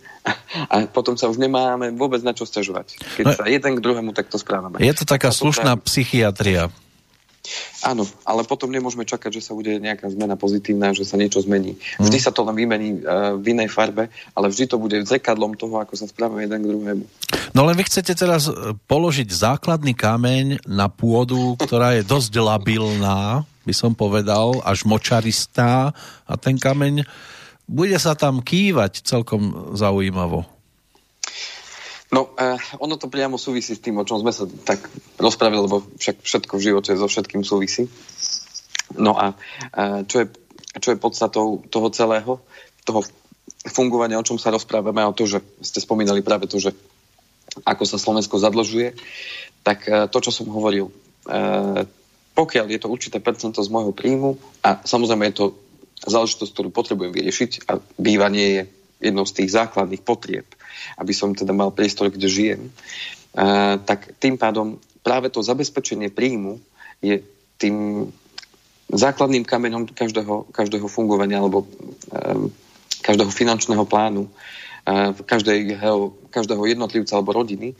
[0.72, 3.00] a potom sa už nemáme vôbec na čo stiažovať.
[3.20, 4.80] Keď no, sa jeden k druhému takto správame.
[4.84, 6.68] Je to taká slušná psychiatria.
[7.84, 11.75] Áno, ale potom nemôžeme čakať, že sa bude nejaká zmena pozitívna, že sa niečo zmení.
[11.99, 12.23] Vždy mm.
[12.23, 15.99] sa to len vymení uh, v inej farbe, ale vždy to bude zrkadlom toho, ako
[15.99, 17.03] sa správame jeden k druhému.
[17.51, 23.45] No len vy chcete teraz e, položiť základný kameň na pôdu, ktorá je dosť labilná,
[23.67, 25.93] by som povedal, až močaristá
[26.25, 27.06] a ten kameň
[27.67, 30.53] bude sa tam kývať celkom zaujímavo.
[32.13, 34.86] No, uh, ono to priamo súvisí s tým, o čom sme sa tak
[35.17, 37.89] rozprávili, lebo však všetko v živote so všetkým súvisí.
[38.93, 40.26] No a uh, čo, je,
[40.78, 42.38] čo je podstatou toho celého,
[42.86, 43.02] toho
[43.65, 46.78] fungovania, o čom sa rozprávame, a to, že ste spomínali práve to, že
[47.65, 48.93] ako sa Slovensko zadlžuje,
[49.65, 50.93] tak uh, to, čo som hovoril,
[51.26, 51.82] uh,
[52.38, 55.45] pokiaľ je to určité percento z môjho príjmu a samozrejme je to
[56.06, 58.62] záležitosť, ktorú potrebujem vyriešiť a bývanie je
[59.10, 60.47] jednou z tých základných potrieb,
[60.98, 66.58] aby som teda mal priestor, kde žijem, uh, tak tým pádom práve to zabezpečenie príjmu
[67.04, 67.20] je
[67.60, 68.08] tým
[68.88, 72.52] základným kameňom každého, každého fungovania alebo um,
[73.04, 74.32] každého finančného plánu,
[74.88, 77.76] uh, každého, každého jednotlivca alebo rodiny,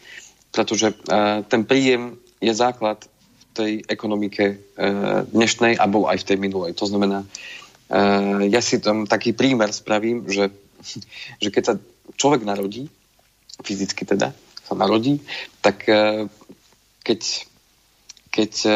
[0.52, 6.28] pretože uh, ten príjem je základ v tej ekonomike uh, dnešnej a bol aj v
[6.28, 6.72] tej minulej.
[6.76, 10.52] To znamená, uh, ja si tam taký prímer spravím, že,
[11.40, 11.74] že keď sa
[12.16, 12.90] človek narodí,
[13.64, 15.20] fyzicky teda, sa narodí,
[15.60, 16.28] tak e,
[17.04, 17.22] keď,
[18.32, 18.70] keď e,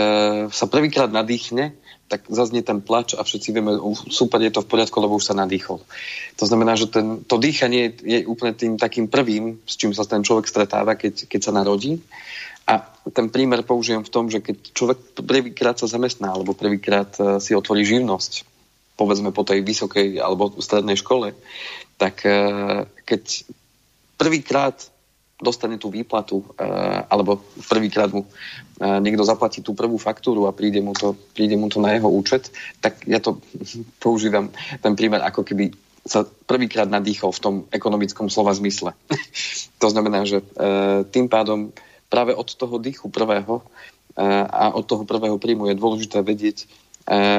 [0.52, 1.74] sa prvýkrát nadýchne,
[2.08, 3.76] tak zaznie ten plač a všetci vieme,
[4.08, 5.84] super, je to v poriadku, lebo už sa nadýchol.
[6.40, 10.24] To znamená, že ten, to dýchanie je úplne tým takým prvým, s čím sa ten
[10.24, 12.00] človek stretáva, keď, keď sa narodí.
[12.68, 17.44] A ten prímer použijem v tom, že keď človek prvýkrát sa zamestná alebo prvýkrát e,
[17.44, 18.48] si otvorí živnosť,
[18.96, 21.36] povedzme po tej vysokej alebo strednej škole,
[21.98, 22.22] tak
[23.06, 23.24] keď
[24.18, 24.78] prvýkrát
[25.38, 30.82] dostane tú výplatu uh, alebo prvýkrát mu uh, niekto zaplatí tú prvú faktúru a príde
[30.82, 32.50] mu, to, príde mu to na jeho účet,
[32.82, 33.38] tak ja to
[34.04, 34.50] používam
[34.82, 35.70] ten prímer ako keby
[36.08, 38.96] sa prvýkrát nadýchol v tom ekonomickom slova zmysle.
[39.82, 40.40] to znamená, že
[41.12, 41.76] tým pádom
[42.08, 43.60] práve od toho dýchu prvého
[44.48, 46.64] a od toho prvého príjmu je dôležité vedieť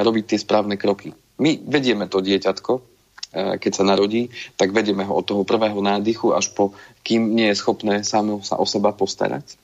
[0.05, 1.16] robiť tie správne kroky.
[1.40, 2.97] My vedieme to dieťatko,
[3.33, 6.73] keď sa narodí, tak vedieme ho od toho prvého nádychu až po,
[7.05, 9.61] kým nie je schopné samo sa o seba postarať.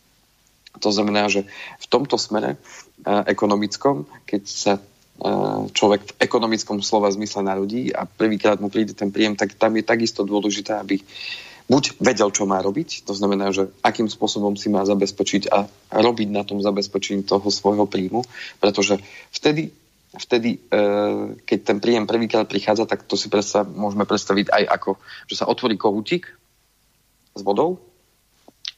[0.82, 1.46] To znamená, že
[1.80, 2.58] v tomto smere e,
[3.30, 4.80] ekonomickom, keď sa e,
[5.70, 9.86] človek v ekonomickom slova zmysle narodí a prvýkrát mu príde ten príjem, tak tam je
[9.86, 10.98] takisto dôležité, aby
[11.70, 16.28] buď vedel, čo má robiť, to znamená, že akým spôsobom si má zabezpečiť a robiť
[16.28, 18.26] na tom zabezpečení toho svojho príjmu,
[18.60, 19.00] pretože
[19.32, 19.72] vtedy
[20.18, 20.78] vtedy, e,
[21.42, 24.90] keď ten príjem prvýkrát prichádza, tak to si predstav, môžeme predstaviť aj ako,
[25.26, 26.30] že sa otvorí kohútik
[27.34, 27.82] s vodou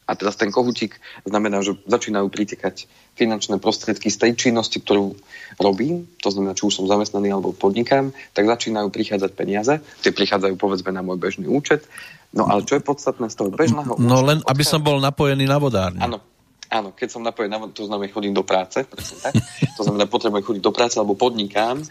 [0.07, 2.87] a teraz ten kohutík znamená, že začínajú pritekať
[3.19, 5.19] finančné prostriedky z tej činnosti, ktorú
[5.59, 9.83] robím, to znamená, či už som zamestnaný alebo podnikám, tak začínajú prichádzať peniaze.
[10.07, 11.83] Tie prichádzajú povedzme na môj bežný účet.
[12.31, 15.43] No ale čo je podstatné z toho bežného No účet, len, aby som bol napojený
[15.51, 15.99] na vodárne.
[15.99, 16.23] Áno,
[16.67, 19.35] Áno, keď som napojený na to znamená, chodím do práce, presne tak.
[19.79, 21.87] To znamená, potrebujem chodiť do práce alebo podnikám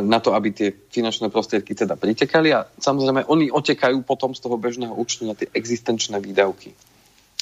[0.00, 4.56] na to, aby tie finančné prostriedky teda pritekali a samozrejme oni otekajú potom z toho
[4.56, 6.72] bežného účtu na tie existenčné výdavky.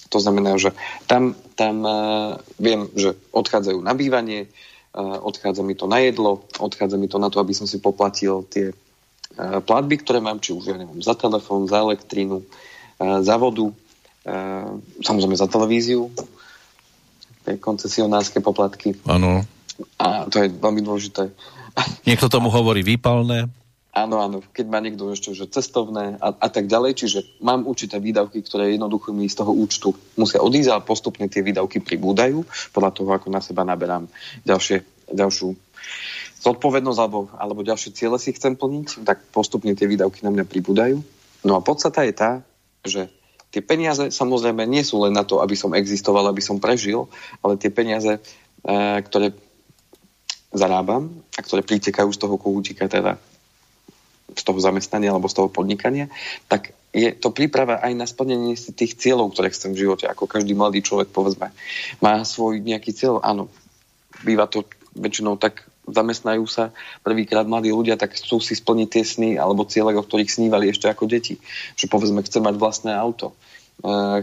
[0.09, 0.73] To znamená, že
[1.05, 6.97] tam, tam uh, viem, že odchádzajú na bývanie, uh, odchádza mi to na jedlo, odchádza
[6.97, 10.65] mi to na to, aby som si poplatil tie uh, platby, ktoré mám, či už
[10.65, 12.43] ja neviem, za telefón, za elektrínu,
[12.99, 13.71] za vodu,
[15.03, 16.11] samozrejme za televíziu,
[17.47, 18.99] tie koncesionárske poplatky.
[19.09, 19.45] Áno.
[19.97, 21.31] A to je veľmi dôležité.
[22.05, 23.47] Niekto tomu hovorí výpalné.
[23.99, 27.99] Áno, áno, keď má niekto ešte že cestovné a, a tak ďalej, čiže mám určité
[27.99, 32.91] výdavky, ktoré jednoducho mi z toho účtu musia odísť a postupne tie výdavky pribúdajú podľa
[32.95, 34.07] toho, ako na seba naberám
[34.47, 35.51] ďalšie, ďalšiu
[36.39, 41.03] zodpovednosť alebo, alebo ďalšie ciele si chcem plniť, tak postupne tie výdavky na mňa pribúdajú.
[41.43, 42.31] No a podstata je tá,
[42.87, 43.11] že
[43.51, 47.09] tie peniaze samozrejme nie sú len na to, aby som existoval, aby som prežil,
[47.41, 48.21] ale tie peniaze, e,
[49.05, 49.33] ktoré
[50.53, 53.21] zarábam a ktoré pritekajú z toho kohúčika teda
[54.29, 56.13] z toho zamestnania alebo z toho podnikania,
[56.53, 60.25] tak je to príprava aj na splnenie si tých cieľov, ktoré chcem v živote, ako
[60.29, 61.53] každý mladý človek, povedzme.
[62.01, 63.53] Má svoj nejaký cieľ, áno.
[64.25, 64.65] Býva to
[64.97, 66.71] väčšinou tak, zamestnajú sa
[67.03, 70.89] prvýkrát mladí ľudia, tak chcú si splniť tie sny alebo ciele, o ktorých snívali ešte
[70.89, 71.41] ako deti.
[71.75, 73.37] Že povedzme, chcem mať vlastné auto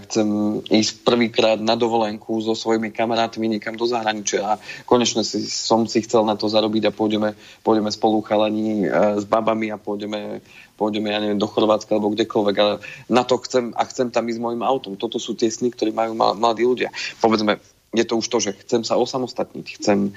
[0.03, 5.87] chcem ísť prvýkrát na dovolenku so svojimi kamarátmi niekam do zahraničia a konečne si, som
[5.87, 7.31] si chcel na to zarobiť a pôjdeme,
[7.63, 10.43] pôjdeme spolu chalani e, s babami a pôjdeme,
[10.75, 12.73] pôjdeme ja neviem, do Chorvátska alebo kdekoľvek, ale
[13.07, 14.99] na to chcem a chcem tam ísť s mojim autom.
[14.99, 16.91] Toto sú tie sny, ktoré majú mladí ľudia.
[17.23, 17.63] Povedzme,
[17.95, 20.11] je to už to, že chcem sa osamostatniť, chcem,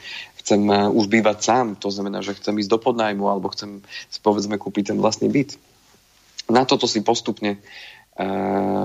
[0.48, 3.84] chcem e, už bývať sám, to znamená, že chcem ísť do podnájmu alebo chcem
[4.24, 5.60] povedzme kúpiť ten vlastný byt.
[6.48, 7.60] Na toto si postupne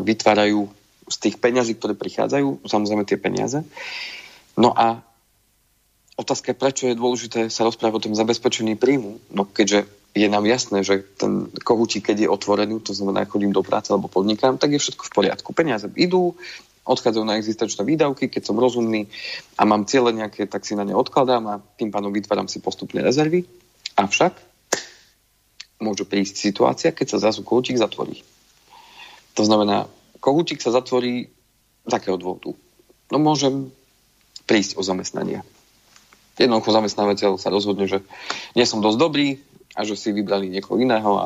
[0.04, 0.69] vytvárajú
[1.10, 3.65] z tých peňazí, ktoré prichádzajú, samozrejme tie peniaze.
[4.54, 5.02] No a
[6.15, 9.19] otázka je, prečo je dôležité sa rozprávať o tom zabezpečení príjmu.
[9.34, 13.65] No keďže je nám jasné, že ten kohútik, keď je otvorený, to znamená, chodím do
[13.65, 15.49] práce alebo podnikám, tak je všetko v poriadku.
[15.58, 16.38] Peniaze idú,
[16.83, 19.07] odchádzajú na existenčné výdavky, keď som rozumný
[19.55, 22.99] a mám cieľe nejaké, tak si na ne odkladám a tým pádom vytváram si postupne
[22.99, 23.47] rezervy.
[23.95, 24.35] Avšak
[25.79, 28.23] môže prísť situácia, keď sa zrazu kohútik zatvorí.
[29.39, 29.87] To znamená,
[30.19, 31.31] kohútik sa zatvorí
[31.83, 32.55] z akého dôvodu?
[33.11, 33.71] No môžem
[34.47, 35.43] prísť o zamestnanie.
[36.35, 38.01] Jednoducho zamestnávateľ sa rozhodne, že
[38.57, 39.27] nie som dosť dobrý
[39.77, 41.25] a že si vybrali niekoho iného a,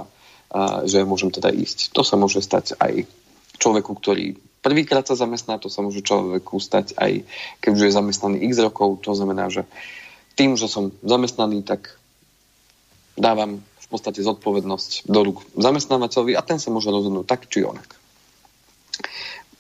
[0.51, 1.95] a že môžem teda ísť.
[1.95, 3.07] To sa môže stať aj
[3.57, 4.35] človeku, ktorý
[4.67, 7.23] prvýkrát sa zamestná, to sa môže človeku stať aj
[7.63, 8.99] keď už je zamestnaný x rokov.
[9.08, 9.63] To znamená, že
[10.36, 11.95] tým, že som zamestnaný, tak
[13.15, 17.95] dávam v podstate zodpovednosť do rúk zamestnávateľovi a ten sa môže rozhodnúť tak či onak.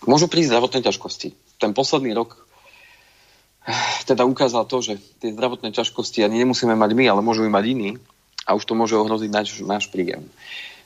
[0.03, 1.33] Môžu prísť zdravotné ťažkosti.
[1.57, 2.35] Ten posledný rok
[3.63, 7.65] eh, teda ukázal to, že tie zdravotné ťažkosti ani nemusíme mať my, ale môžu mať
[7.71, 7.91] iní
[8.43, 10.27] a už to môže ohroziť náš, náš príjem.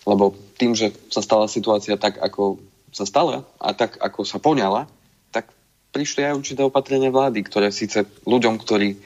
[0.06, 4.88] Lebo tým, že sa stala situácia tak, ako sa stala a tak, ako sa poňala,
[5.32, 5.50] tak
[5.96, 9.00] prišli aj určité opatrenia vlády, ktoré síce ľuďom, ktorí,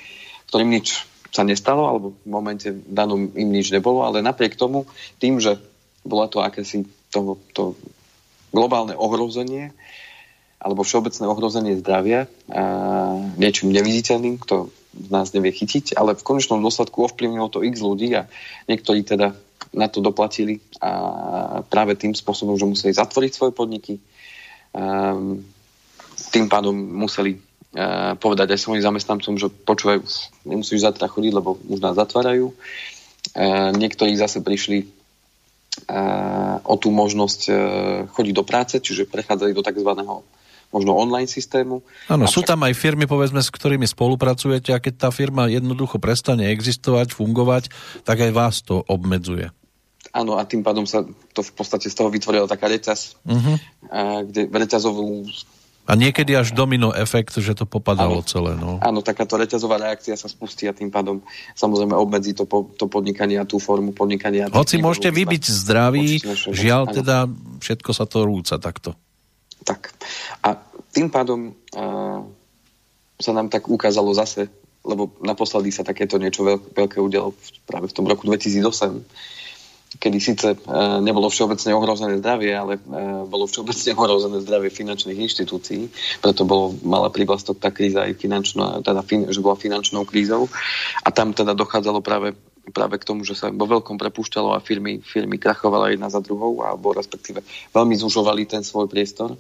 [0.50, 4.88] ktorým nič sa nestalo, alebo v momente danom im nič nebolo, ale napriek tomu,
[5.19, 5.60] tým, že
[6.06, 7.76] bola to akési to, to
[8.56, 9.76] globálne ohrozenie,
[10.63, 12.63] alebo všeobecné ohrozenie zdravia a
[13.38, 18.15] niečím neviditeľným, kto z nás nevie chytiť, ale v konečnom dôsledku ovplyvnilo to x ľudí
[18.15, 18.32] a
[18.71, 19.36] niektorí teda
[19.75, 23.99] na to doplatili a práve tým spôsobom, že museli zatvoriť svoje podniky,
[26.31, 27.35] tým pádom museli
[28.23, 29.99] povedať aj svojim zamestnancom, že počúvajú,
[30.47, 32.55] nemusíš zatra chodiť, lebo už nás zatvárajú.
[33.75, 34.88] Niektorí zase prišli
[36.63, 37.53] o tú možnosť e,
[38.07, 39.91] chodiť do práce, čiže prechádzali do tzv.
[40.71, 41.83] možno online systému.
[42.07, 46.47] Áno, sú tam aj firmy, povedzme, s ktorými spolupracujete a keď tá firma jednoducho prestane
[46.47, 47.63] existovať, fungovať,
[48.07, 49.51] tak aj vás to obmedzuje.
[50.15, 51.04] Áno, a tým pádom sa
[51.36, 53.56] to v podstate z toho vytvorila taká reťaz, uh-huh.
[54.23, 55.28] kde reťazovú
[55.86, 58.58] a niekedy až domino efekt, že to popadalo áno, celé.
[58.58, 58.82] No.
[58.82, 61.21] Áno, takáto reťazová reakcia sa spustí a tým pádom
[61.54, 64.49] samozrejme obmedzí to, po, to podnikanie a tú formu podnikania.
[64.49, 66.93] Hoci môžete vybiť zdraví, žiaľ áno.
[66.97, 67.15] teda
[67.62, 68.97] všetko sa to rúca takto.
[69.62, 69.93] Tak.
[70.41, 70.58] A
[70.89, 72.25] tým pádom uh,
[73.21, 74.49] sa nám tak ukázalo zase,
[74.82, 76.41] lebo naposledy sa takéto niečo
[76.73, 77.38] veľké udialo
[77.69, 79.06] práve v tom roku 2008,
[79.99, 80.58] kedy síce e,
[81.01, 82.81] nebolo všeobecne ohrozené zdravie, ale e,
[83.25, 89.01] bolo všeobecne ohrozené zdravie finančných inštitúcií, preto bolo, mala prívlastok tá kríza aj finančná, teda
[89.01, 90.47] fin, že bola finančnou krízou
[91.03, 94.97] a tam teda dochádzalo práve práve k tomu, že sa vo veľkom prepúšťalo a firmy,
[94.97, 99.38] firmy krachovali jedna za druhou, alebo respektíve veľmi zužovali ten svoj priestor.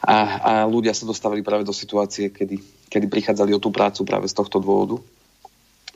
[0.00, 4.24] A, a ľudia sa dostávali práve do situácie, kedy, kedy prichádzali o tú prácu práve
[4.24, 4.96] z tohto dôvodu.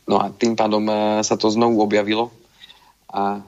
[0.05, 2.35] No a tým pádom e, sa to znovu objavilo
[3.12, 3.40] a e,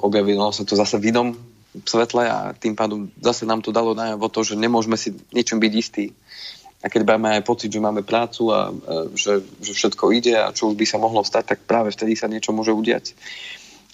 [0.00, 1.36] objavilo sa to zase v inom
[1.84, 5.72] svetle a tým pádom zase nám to dalo najavo to, že nemôžeme si niečím byť
[5.76, 6.16] istí.
[6.80, 10.50] A keď máme aj pocit, že máme prácu a, e, že, že všetko ide a
[10.56, 13.12] čo už by sa mohlo stať, tak práve vtedy sa niečo môže udiať.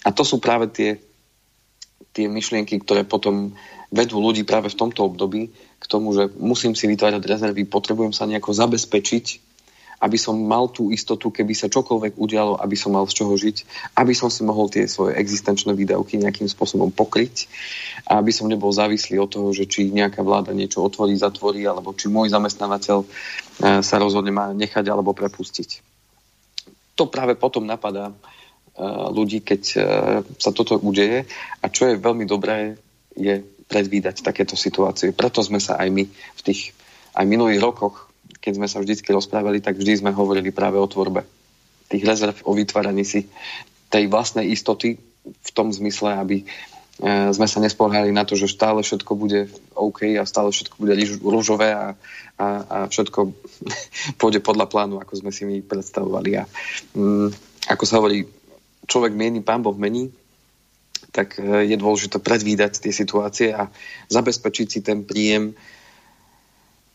[0.07, 1.03] A to sú práve tie,
[2.15, 3.51] tie myšlienky, ktoré potom
[3.91, 8.27] vedú ľudí práve v tomto období k tomu, že musím si vytvárať rezervy, potrebujem sa
[8.27, 9.46] nejako zabezpečiť,
[9.97, 13.65] aby som mal tú istotu, keby sa čokoľvek udialo, aby som mal z čoho žiť,
[13.97, 17.49] aby som si mohol tie svoje existenčné výdavky nejakým spôsobom pokryť
[18.05, 21.97] a aby som nebol závislý od toho, že či nejaká vláda niečo otvorí, zatvorí, alebo
[21.97, 23.07] či môj zamestnávateľ e,
[23.81, 25.81] sa rozhodne má nechať alebo prepustiť.
[26.93, 28.15] To práve potom napadá e,
[29.09, 29.77] ľudí, keď e,
[30.37, 31.25] sa toto udeje
[31.57, 32.77] a čo je veľmi dobré,
[33.17, 35.09] je predvídať takéto situácie.
[35.09, 36.77] Preto sme sa aj my v tých
[37.17, 38.06] aj minulých rokoch
[38.47, 41.27] keď sme sa vždy rozprávali, tak vždy sme hovorili práve o tvorbe
[41.91, 43.27] tých rezerv, o vytváraní si
[43.91, 44.95] tej vlastnej istoty
[45.27, 46.45] v tom zmysle, aby e,
[47.35, 51.75] sme sa nespohali na to, že stále všetko bude OK a stále všetko bude rúžové
[51.75, 51.99] a,
[52.39, 53.19] a, a všetko
[54.19, 56.31] pôjde podľa plánu, ako sme si my predstavovali.
[56.39, 56.43] A
[56.95, 57.27] um,
[57.67, 58.23] ako sa hovorí,
[58.87, 60.07] človek mieni, pán Boh mení,
[61.11, 63.67] tak e, je dôležité predvídať tie situácie a
[64.07, 65.51] zabezpečiť si ten príjem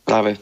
[0.09, 0.41] práve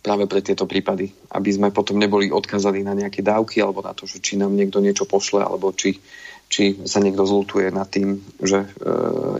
[0.00, 4.08] práve pre tieto prípady, aby sme potom neboli odkázali na nejaké dávky alebo na to,
[4.08, 6.00] že či nám niekto niečo pošle alebo či,
[6.48, 8.68] či sa niekto zlutuje nad tým, že e,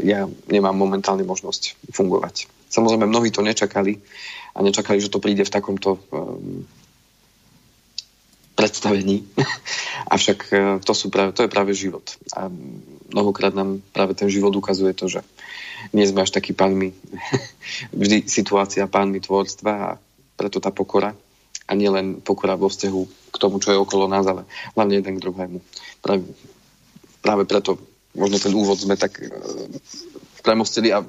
[0.04, 2.52] ja nemám momentálne možnosť fungovať.
[2.68, 3.98] Samozrejme, mnohí to nečakali
[4.52, 6.00] a nečakali, že to príde v takomto e,
[8.52, 9.24] predstavení.
[10.14, 12.04] Avšak e, to, sú práve, to je práve život.
[12.36, 12.52] A
[13.16, 15.24] mnohokrát nám práve ten život ukazuje to, že
[15.96, 16.92] nie sme až takí pánmi.
[17.96, 19.90] Vždy situácia pánmi tvorstva a
[20.40, 21.12] preto tá pokora
[21.68, 25.22] a nielen pokora vo vzťahu k tomu, čo je okolo nás, ale hlavne jeden k
[25.28, 25.58] druhému.
[26.00, 26.24] Práve,
[27.20, 27.76] práve preto
[28.16, 29.28] možno ten úvod sme tak e,
[30.40, 31.04] premostili a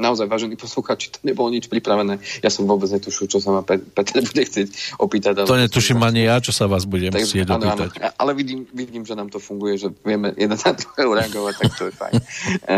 [0.00, 2.20] naozaj, vážení poslucháči, to nebolo nič pripravené.
[2.40, 5.44] Ja som vôbec netušil, čo sa ma Peter bude chcieť opýtať.
[5.48, 7.90] To netuším ani ja, čo sa vás budem tak, chcieť áno, opýtať.
[7.98, 11.70] Áno, ale vidím, vidím, že nám to funguje, že vieme jeden na druhého reagovať, tak
[11.74, 12.14] to je fajn.
[12.72, 12.76] e,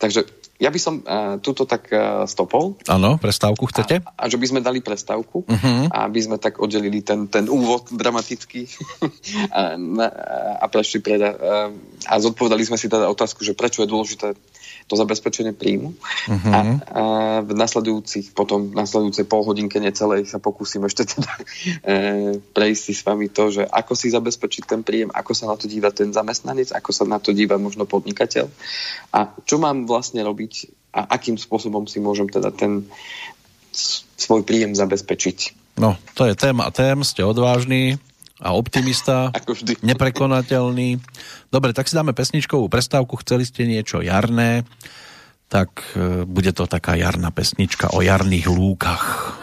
[0.00, 2.78] takže ja by som uh, túto tak uh, stopol.
[2.86, 3.98] Áno, prestávku chcete?
[4.06, 5.90] A, a že by sme dali prestávku, uh-huh.
[5.90, 8.70] a aby sme tak oddelili ten, ten úvod dramatický
[9.58, 9.74] a,
[10.62, 11.68] a prešli preda, uh,
[12.06, 14.38] a zodpovedali sme si teda otázku, že prečo je dôležité
[14.86, 15.94] to zabezpečenie príjmu.
[15.94, 16.52] Uh-huh.
[16.52, 17.02] A, a
[17.42, 21.32] v nasledujúcich, potom v nasledujúcej polhodinke necelej sa pokúsim ešte teda
[21.90, 22.00] e,
[22.40, 25.66] prejsť si s vami to, že ako si zabezpečiť ten príjem, ako sa na to
[25.66, 28.46] díva ten zamestnanec, ako sa na to díva možno podnikateľ
[29.12, 32.84] a čo mám vlastne robiť a akým spôsobom si môžem teda ten
[34.16, 35.38] svoj príjem zabezpečiť.
[35.80, 37.96] No, to je téma tém, ste odvážni,
[38.42, 39.30] a optimista,
[39.88, 40.98] neprekonateľný.
[41.48, 44.66] Dobre, tak si dáme pesničkovú prestávku, chceli ste niečo jarné,
[45.46, 49.38] tak e, bude to taká jarná pesnička o jarných lúkach.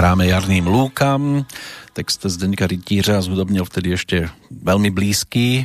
[0.00, 1.44] Hráme Jarným lúkam.
[1.92, 5.64] Text Zdeňka Rytířa zhudobnil vtedy ešte veľmi blízky e,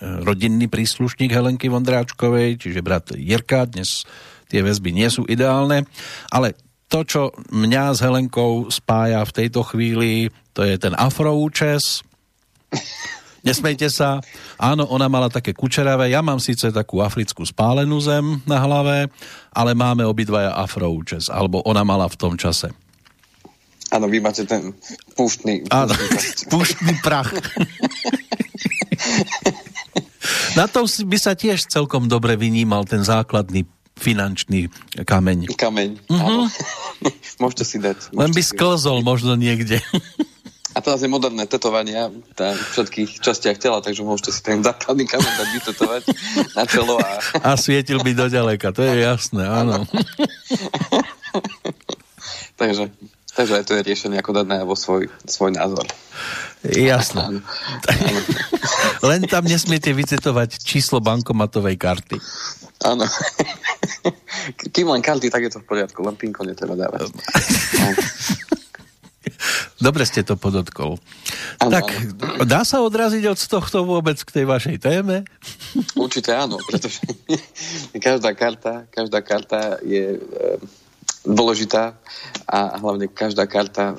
[0.00, 3.68] rodinný príslušník Helenky Vondráčkovej, čiže brat Jirka.
[3.68, 4.08] Dnes
[4.48, 5.84] tie väzby nie sú ideálne,
[6.32, 6.56] ale
[6.88, 7.22] to, čo
[7.52, 12.00] mňa s Helenkou spája v tejto chvíli, to je ten afroúčes.
[13.44, 14.24] Nesmejte sa.
[14.56, 16.16] Áno, ona mala také kučeravé.
[16.16, 19.12] Ja mám síce takú africkú spálenú zem na hlave,
[19.52, 21.28] ale máme obidvaja afroúčes.
[21.28, 22.72] Alebo ona mala v tom čase.
[23.94, 24.74] Áno, vy máte ten
[25.14, 25.70] púštny...
[25.70, 25.94] Áno,
[26.50, 27.30] púštny prach.
[30.58, 34.68] Na tom by sa tiež celkom dobre vynímal ten základný finančný
[35.06, 35.52] kameň.
[35.56, 36.20] Kameň, uh-huh.
[36.20, 36.44] áno.
[37.42, 38.12] Môžete si dať.
[38.12, 39.80] Môžete Len by sklzol možno niekde.
[40.76, 45.08] A teraz je moderné tetovania tá, v všetkých častiach tela, takže môžete si ten základný
[45.08, 46.02] kameň dať vytetovať
[46.52, 47.00] na čelo.
[47.00, 47.12] A...
[47.40, 49.88] a svietil by do ďaleka, to je jasné, áno.
[52.60, 52.92] takže
[53.36, 55.84] Takže to je riešenie, ako dať najavo svoj, svoj názor.
[56.64, 57.44] Jasné.
[59.08, 62.16] Len tam nesmiete vycitovať číslo bankomatovej karty.
[62.88, 63.04] Áno.
[64.74, 66.00] Kým len karty, tak je to v poriadku.
[66.00, 67.12] Len pinko netreba dávať.
[69.76, 70.96] Dobre ste to podotkol.
[71.60, 72.46] Ano, tak, ano.
[72.48, 75.28] dá sa odraziť od tohto vôbec k tej vašej téme?
[75.92, 77.04] Určite áno, pretože
[78.00, 80.16] každá karta, každá karta je
[81.26, 81.98] dôležitá
[82.46, 83.96] a hlavne každá karta uh,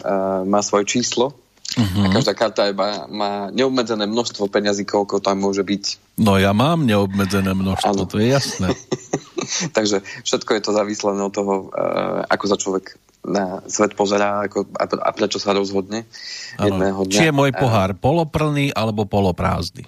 [0.48, 1.36] má svoje číslo
[1.76, 2.08] uh-huh.
[2.08, 6.18] a každá karta má, má neobmedzené množstvo peňazí, koľko tam môže byť.
[6.24, 8.10] No ja mám neobmedzené množstvo, ano.
[8.10, 8.72] to je jasné.
[9.78, 12.96] Takže všetko je to závislé od toho, uh, ako sa človek
[13.28, 16.08] na svet pozerá ako, a, a prečo sa rozhodne
[16.56, 17.18] jedného dňa.
[17.20, 19.84] Či je môj pohár poloplný alebo poloprázdny.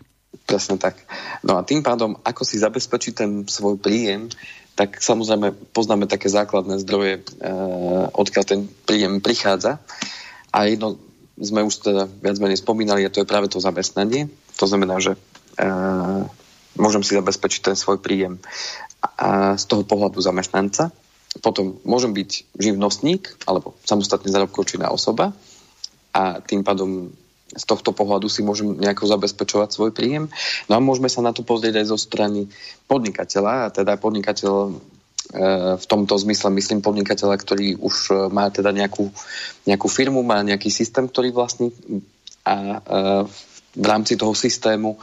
[0.49, 0.97] Presne tak.
[1.45, 4.33] No a tým pádom, ako si zabezpečiť ten svoj príjem,
[4.73, 9.77] tak samozrejme poznáme také základné zdroje, eh, odkiaľ ten príjem prichádza.
[10.49, 10.97] A jedno
[11.37, 14.25] sme už teda viac menej spomínali, a to je práve to zamestnanie.
[14.57, 15.13] To znamená, že
[15.61, 16.23] eh,
[16.81, 18.41] môžem si zabezpečiť ten svoj príjem
[19.21, 20.89] a z toho pohľadu zamestnanca.
[21.45, 25.37] Potom môžem byť živnostník alebo samostatne zárobkovčinná osoba
[26.09, 27.13] a tým pádom
[27.49, 30.29] z tohto pohľadu si môžem nejako zabezpečovať svoj príjem.
[30.69, 32.45] No a môžeme sa na to pozrieť aj zo strany
[32.85, 34.71] podnikateľa, a teda podnikateľ e,
[35.77, 39.09] v tomto zmysle myslím podnikateľa, ktorý už e, má teda nejakú,
[39.65, 41.73] nejakú firmu, má nejaký systém, ktorý vlastní
[42.45, 42.77] a e,
[43.77, 44.97] v rámci toho systému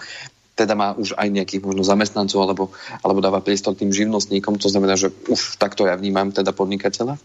[0.57, 2.65] teda má už aj nejakých možno zamestnancov alebo,
[3.05, 7.21] alebo dáva priestor tým živnostníkom, to znamená, že už takto ja vnímam teda podnikateľa.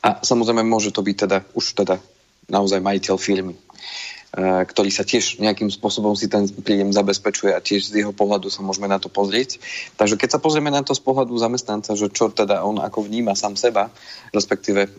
[0.00, 2.00] A samozrejme môže to byť teda už teda
[2.46, 3.60] naozaj majiteľ firmy, e,
[4.66, 8.62] ktorý sa tiež nejakým spôsobom si ten príjem zabezpečuje a tiež z jeho pohľadu sa
[8.62, 9.58] môžeme na to pozrieť.
[9.98, 13.34] Takže keď sa pozrieme na to z pohľadu zamestnanca, že čo teda on ako vníma
[13.34, 13.90] sám seba,
[14.30, 14.90] respektíve e,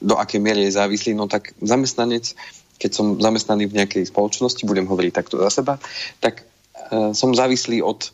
[0.00, 2.32] do akej miery je závislý, no tak zamestnanec,
[2.80, 5.76] keď som zamestnaný v nejakej spoločnosti, budem hovoriť takto za seba,
[6.18, 6.42] tak
[6.90, 8.08] e, som závislý od,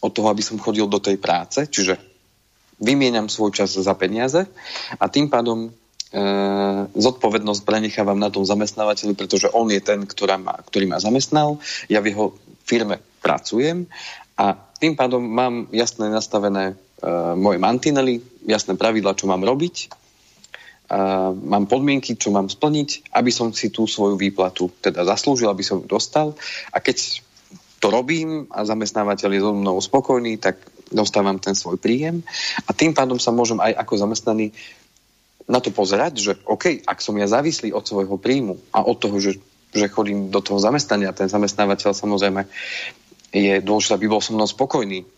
[0.00, 1.98] od toho, aby som chodil do tej práce, čiže
[2.78, 4.46] vymieňam svoj čas za peniaze
[5.02, 5.74] a tým pádom
[6.96, 11.60] zodpovednosť prenechávam na tom zamestnávateľi, pretože on je ten, ktorá ma, ktorý ma zamestnal,
[11.92, 12.26] ja v jeho
[12.64, 13.84] firme pracujem
[14.40, 19.74] a tým pádom mám jasné nastavené uh, moje mantinely, jasné pravidla, čo mám robiť,
[20.88, 25.66] uh, mám podmienky, čo mám splniť, aby som si tú svoju výplatu teda zaslúžil, aby
[25.66, 26.38] som ju dostal.
[26.70, 27.20] A keď
[27.82, 32.24] to robím a zamestnávateľ je so mnou spokojný, tak dostávam ten svoj príjem.
[32.64, 34.54] A tým pádom sa môžem aj ako zamestnaný
[35.48, 39.16] na to pozerať, že OK, ak som ja závislý od svojho príjmu a od toho,
[39.16, 39.40] že,
[39.72, 42.44] že chodím do toho zamestnania, ten zamestnávateľ samozrejme
[43.32, 45.08] je dôležité, aby bol so mnou spokojný,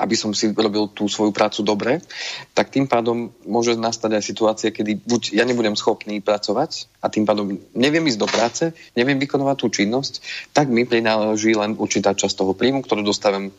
[0.00, 2.00] aby som si robil tú svoju prácu dobre,
[2.56, 7.28] tak tým pádom môže nastať aj situácia, kedy buď ja nebudem schopný pracovať a tým
[7.28, 8.64] pádom neviem ísť do práce,
[8.96, 10.24] neviem vykonovať tú činnosť,
[10.56, 13.52] tak mi prináleží len určitá časť toho príjmu, ktorú dostávam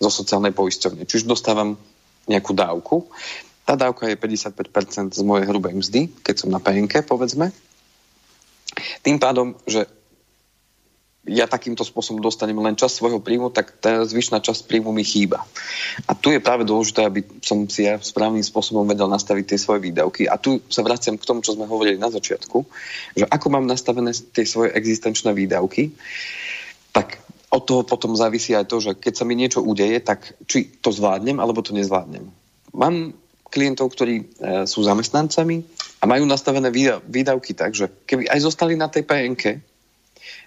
[0.00, 1.04] zo sociálnej poisťovne.
[1.04, 1.76] Čiže dostávam
[2.24, 3.08] nejakú dávku
[3.66, 7.50] tá dávka je 55% z mojej hrubej mzdy, keď som na PNK, povedzme.
[9.02, 9.90] Tým pádom, že
[11.26, 15.42] ja takýmto spôsobom dostanem len čas svojho príjmu, tak tá zvyšná časť príjmu mi chýba.
[16.06, 19.90] A tu je práve dôležité, aby som si ja správnym spôsobom vedel nastaviť tie svoje
[19.90, 20.30] výdavky.
[20.30, 22.58] A tu sa vraciam k tomu, čo sme hovorili na začiatku,
[23.18, 25.90] že ako mám nastavené tie svoje existenčné výdavky,
[26.94, 27.18] tak
[27.50, 30.94] od toho potom závisí aj to, že keď sa mi niečo udeje, tak či to
[30.94, 32.30] zvládnem, alebo to nezvládnem.
[32.70, 33.18] Mám
[33.50, 34.24] klientov, ktorí e,
[34.66, 35.62] sú zamestnancami
[36.02, 36.68] a majú nastavené
[37.04, 39.44] výdavky tak, že keby aj zostali na tej PNK,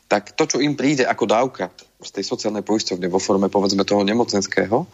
[0.10, 1.70] tak to, čo im príde ako dávka
[2.02, 4.90] z tej sociálnej poisťovne vo forme povedzme toho nemocenského,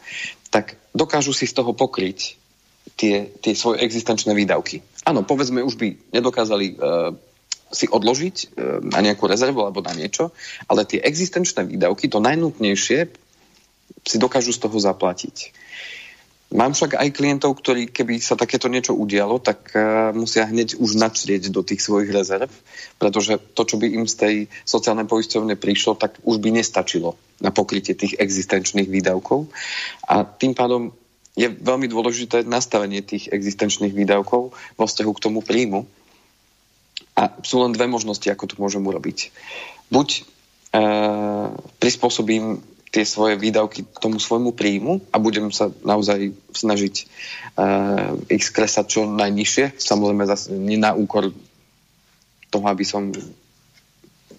[0.51, 2.35] tak dokážu si z toho pokryť
[2.99, 4.83] tie, tie svoje existenčné výdavky.
[5.07, 7.13] áno, povedzme, už by nedokázali uh,
[7.69, 8.45] si odložiť uh,
[8.81, 10.33] na nejakú rezervu alebo na niečo,
[10.67, 12.99] ale tie existenčné výdavky, to najnutnejšie,
[14.05, 15.53] si dokážu z toho zaplatiť.
[16.55, 20.95] Mám však aj klientov, ktorí, keby sa takéto niečo udialo, tak uh, musia hneď už
[20.95, 22.47] načrieť do tých svojich rezerv,
[22.95, 27.51] pretože to, čo by im z tej sociálnej poisťovne prišlo, tak už by nestačilo na
[27.51, 29.51] pokrytie tých existenčných výdavkov.
[30.07, 30.95] A tým pádom
[31.35, 35.83] je veľmi dôležité nastavenie tých existenčných výdavkov vo vzťahu k tomu príjmu.
[37.19, 39.35] A sú len dve možnosti, ako to môžem urobiť.
[39.91, 40.23] Buď
[40.71, 41.51] uh,
[41.83, 42.63] prispôsobím
[42.95, 46.95] tie svoje výdavky tomu svojmu príjmu a budem sa naozaj snažiť
[47.59, 49.75] uh, ich skresať čo najnižšie.
[49.75, 51.35] Samozrejme zase nie na úkor
[52.47, 53.11] toho, aby som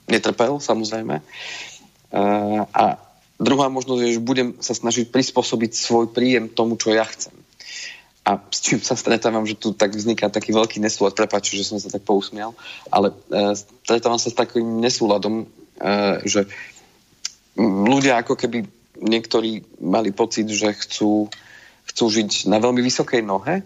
[0.09, 1.20] netrpel, samozrejme.
[2.09, 2.96] Uh, a
[3.36, 7.36] druhá možnosť je, že budem sa snažiť prispôsobiť svoj príjem tomu, čo ja chcem.
[8.24, 11.76] A s čím sa stretávam, že tu tak vzniká taký veľký nesúlad, prepáč, že som
[11.76, 12.57] sa tak pousmial,
[12.88, 13.52] ale uh,
[13.84, 16.48] stretávam sa s takým nesúladom, uh, že
[17.61, 18.68] ľudia ako keby
[19.00, 21.28] niektorí mali pocit, že chcú,
[21.88, 23.64] chcú žiť na veľmi vysokej nohe,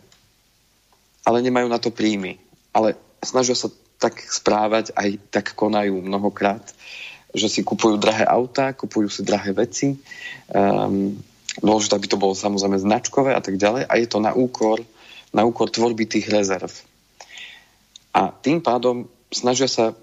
[1.26, 2.38] ale nemajú na to príjmy.
[2.74, 3.70] Ale snažia sa
[4.01, 6.62] tak správať, aj tak konajú mnohokrát,
[7.30, 10.01] že si kupujú drahé autá, kupujú si drahé veci.
[10.51, 11.20] Um,
[11.61, 13.86] dôležité, aby to bolo samozrejme značkové a tak ďalej.
[13.86, 14.82] A je to na úkor,
[15.30, 16.72] na úkor tvorby tých rezerv.
[18.11, 19.95] A tým pádom snažia sa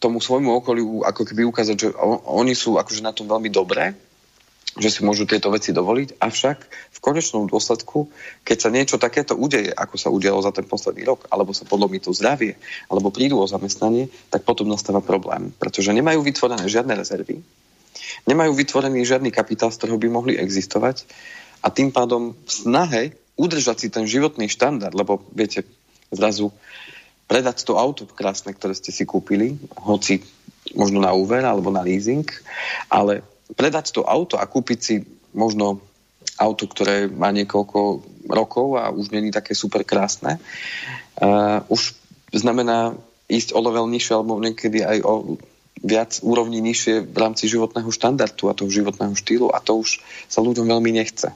[0.00, 1.88] tomu svojmu okoliu ako keby ukázať, že
[2.26, 3.92] oni sú akože na tom veľmi dobré,
[4.80, 6.58] že si môžu tieto veci dovoliť, avšak
[6.94, 8.08] v konečnom dôsledku,
[8.46, 11.98] keď sa niečo takéto udeje, ako sa udialo za ten posledný rok, alebo sa podlomí
[11.98, 12.54] to zdravie,
[12.86, 17.42] alebo prídu o zamestnanie, tak potom nastáva problém, pretože nemajú vytvorené žiadne rezervy,
[18.30, 21.04] nemajú vytvorený žiadny kapitál, z ktorého by mohli existovať
[21.60, 23.02] a tým pádom v snahe
[23.34, 25.66] udržať si ten životný štandard, lebo viete,
[26.14, 26.54] zrazu
[27.30, 30.18] predať to auto krásne, ktoré ste si kúpili, hoci
[30.74, 32.26] možno na úver alebo na leasing,
[32.90, 33.22] ale
[33.54, 35.78] predať to auto a kúpiť si možno
[36.42, 40.42] auto, ktoré má niekoľko rokov a už není také super krásne,
[41.22, 41.94] uh, už
[42.34, 42.98] znamená
[43.30, 45.38] ísť o level nižšie alebo niekedy aj o
[45.80, 50.42] viac úrovní nižšie v rámci životného štandardu a toho životného štýlu a to už sa
[50.42, 51.32] ľuďom veľmi nechce.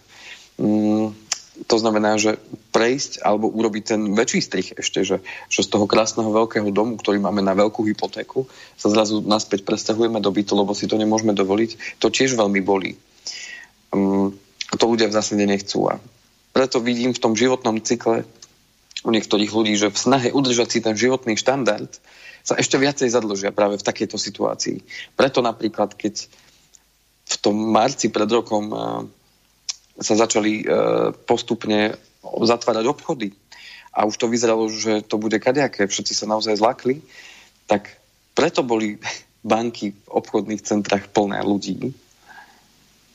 [0.59, 1.15] Mm,
[1.55, 2.43] to znamená, že
[2.75, 7.23] prejsť alebo urobiť ten väčší strich ešte, že, že z toho krásneho veľkého domu, ktorý
[7.23, 12.03] máme na veľkú hypotéku, sa zrazu naspäť presťahujeme do bytu, lebo si to nemôžeme dovoliť,
[12.03, 12.99] to tiež veľmi bolí.
[13.95, 14.35] Um,
[14.75, 15.87] to ľudia v zásade nechcú.
[15.87, 16.03] A
[16.51, 18.27] preto vidím v tom životnom cykle
[19.07, 21.91] u niektorých ľudí, že v snahe udržať si ten životný štandard
[22.43, 24.83] sa ešte viacej zadlžia práve v takejto situácii.
[25.15, 26.27] Preto napríklad, keď
[27.25, 28.69] v tom marci pred rokom
[29.99, 30.65] sa začali e,
[31.27, 33.31] postupne zatvárať obchody.
[33.95, 36.99] A už to vyzeralo, že to bude kadejaké, všetci sa naozaj zlakli,
[37.71, 37.95] tak
[38.35, 38.99] preto boli
[39.47, 41.95] banky v obchodných centrách plné ľudí.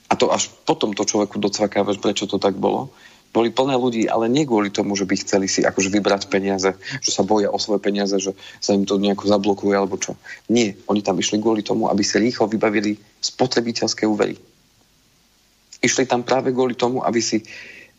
[0.10, 2.90] A to až potom to človeku docvakávaš, prečo to tak bolo,
[3.30, 7.12] boli plné ľudí, ale nie kvôli tomu, že by chceli si akože vybrať peniaze, že
[7.14, 10.18] sa boja o svoje peniaze, že sa im to nejako zablokuje alebo čo.
[10.50, 14.34] Nie, oni tam išli kvôli tomu, aby si rýchlo vybavili spotrebiteľské úvery.
[15.80, 17.40] Išli tam práve kvôli tomu, aby si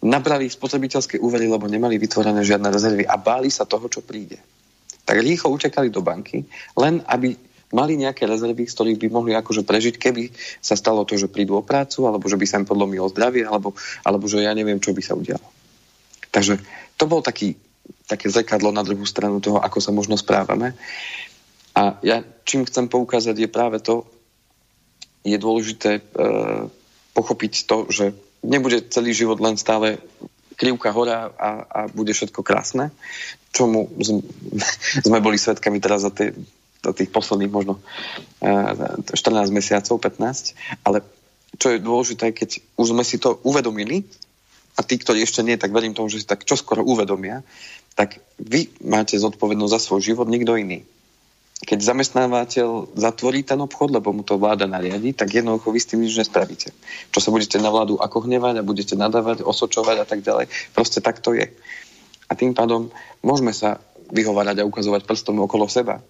[0.01, 4.41] nabrali spotrebiteľské úvery, lebo nemali vytvorené žiadne rezervy a báli sa toho, čo príde.
[5.05, 6.45] Tak rýchlo utekali do banky,
[6.77, 7.37] len aby
[7.71, 11.55] mali nejaké rezervy, z ktorých by mohli akože prežiť, keby sa stalo to, že prídu
[11.55, 14.91] o prácu, alebo že by sa im podlomilo zdravie, alebo, alebo že ja neviem, čo
[14.91, 15.47] by sa udialo.
[16.35, 16.59] Takže
[16.99, 17.55] to bol taký,
[18.11, 20.75] také zrkadlo na druhú stranu toho, ako sa možno správame.
[21.79, 24.03] A ja čím chcem poukázať je práve to,
[25.23, 26.03] je dôležité e,
[27.13, 28.13] pochopiť to, že
[28.45, 30.01] nebude celý život len stále
[30.57, 32.93] krivka hora a, a bude všetko krásne,
[33.53, 33.89] čomu
[35.07, 36.37] sme boli svetkami teraz za, tie,
[36.85, 37.81] za tých posledných možno
[38.41, 41.01] 14 eh, mesiacov, 15, ale
[41.57, 44.07] čo je dôležité, keď už sme si to uvedomili,
[44.79, 47.45] a tí, ktorí ešte nie, tak verím tomu, že si tak čoskoro uvedomia,
[47.99, 50.87] tak vy máte zodpovednosť za svoj život, nikto iný
[51.61, 56.01] keď zamestnávateľ zatvorí ten obchod, lebo mu to vláda nariadi, tak jednoducho vy s tým
[56.01, 56.73] nič nespravíte.
[57.13, 60.49] Čo sa budete na vládu ako hnevať a budete nadávať, osočovať a tak ďalej.
[60.73, 61.53] Proste tak to je.
[62.27, 62.89] A tým pádom
[63.21, 63.77] môžeme sa
[64.09, 66.01] vyhovárať a ukazovať prstom okolo seba.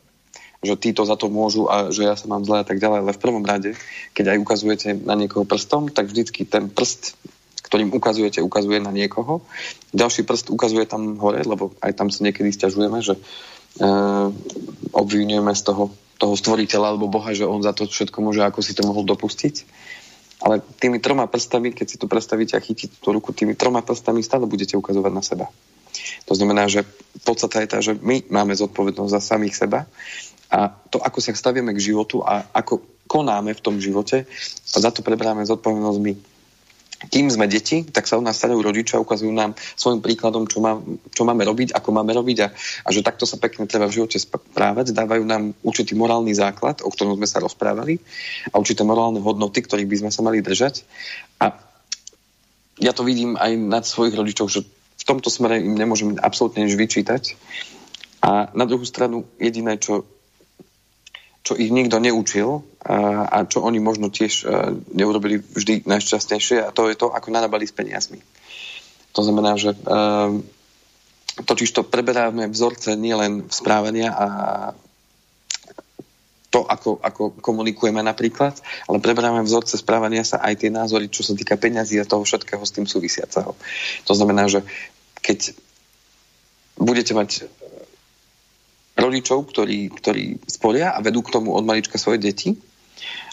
[0.62, 2.98] Že títo za to môžu a že ja sa mám zle a tak ďalej.
[3.03, 3.74] Ale v prvom rade,
[4.14, 7.18] keď aj ukazujete na niekoho prstom, tak vždycky ten prst
[7.61, 9.46] ktorým ukazujete, ukazuje na niekoho.
[9.94, 13.14] Ďalší prst ukazuje tam hore, lebo aj tam sa niekedy stiažujeme, že
[14.91, 18.75] obvinujeme z toho, toho stvoriteľa alebo Boha, že on za to všetko môže, ako si
[18.75, 19.55] to mohol dopustiť.
[20.41, 24.25] Ale tými troma prstami, keď si to predstavíte a chytíte tú ruku, tými troma prstami
[24.25, 25.47] stále budete ukazovať na seba.
[26.27, 26.89] To znamená, že
[27.29, 29.85] podstata je tá, že my máme zodpovednosť za samých seba
[30.49, 34.91] a to, ako sa stavieme k životu a ako konáme v tom živote, a za
[34.95, 36.12] to preberáme zodpovednosť my
[37.09, 40.76] kým sme deti, tak sa u nás starajú rodičia, ukazujú nám svojim príkladom, čo, má,
[41.16, 42.48] čo máme robiť, ako máme robiť a,
[42.84, 44.92] a že takto sa pekne treba v živote správať.
[44.92, 47.96] Dávajú nám určitý morálny základ, o ktorom sme sa rozprávali
[48.53, 50.84] a určité morálne hodnoty, ktorých by sme sa mali držať.
[51.40, 51.57] A
[52.80, 54.61] ja to vidím aj nad svojich rodičov, že
[55.01, 57.36] v tomto smere im nemôžem absolútne nič vyčítať.
[58.20, 60.05] A na druhú stranu jediné, čo
[61.41, 64.47] čo ich nikto neučil a, a čo oni možno tiež e,
[64.93, 68.20] neurobili vždy najšťastnejšie a to je to, ako narábali s peniazmi.
[69.16, 69.78] To znamená, že e,
[71.41, 74.26] totiž to preberáme vzorce nielen správania a
[76.51, 78.59] to, ako, ako komunikujeme napríklad,
[78.91, 82.61] ale preberáme vzorce správania sa aj tie názory, čo sa týka peňazí a toho všetkého
[82.66, 83.55] s tým súvisiaceho.
[84.11, 84.66] To znamená, že
[85.22, 85.55] keď
[86.74, 87.47] budete mať
[89.01, 92.55] rodičov, ktorí, ktorí sporia a vedú k tomu od malička svoje deti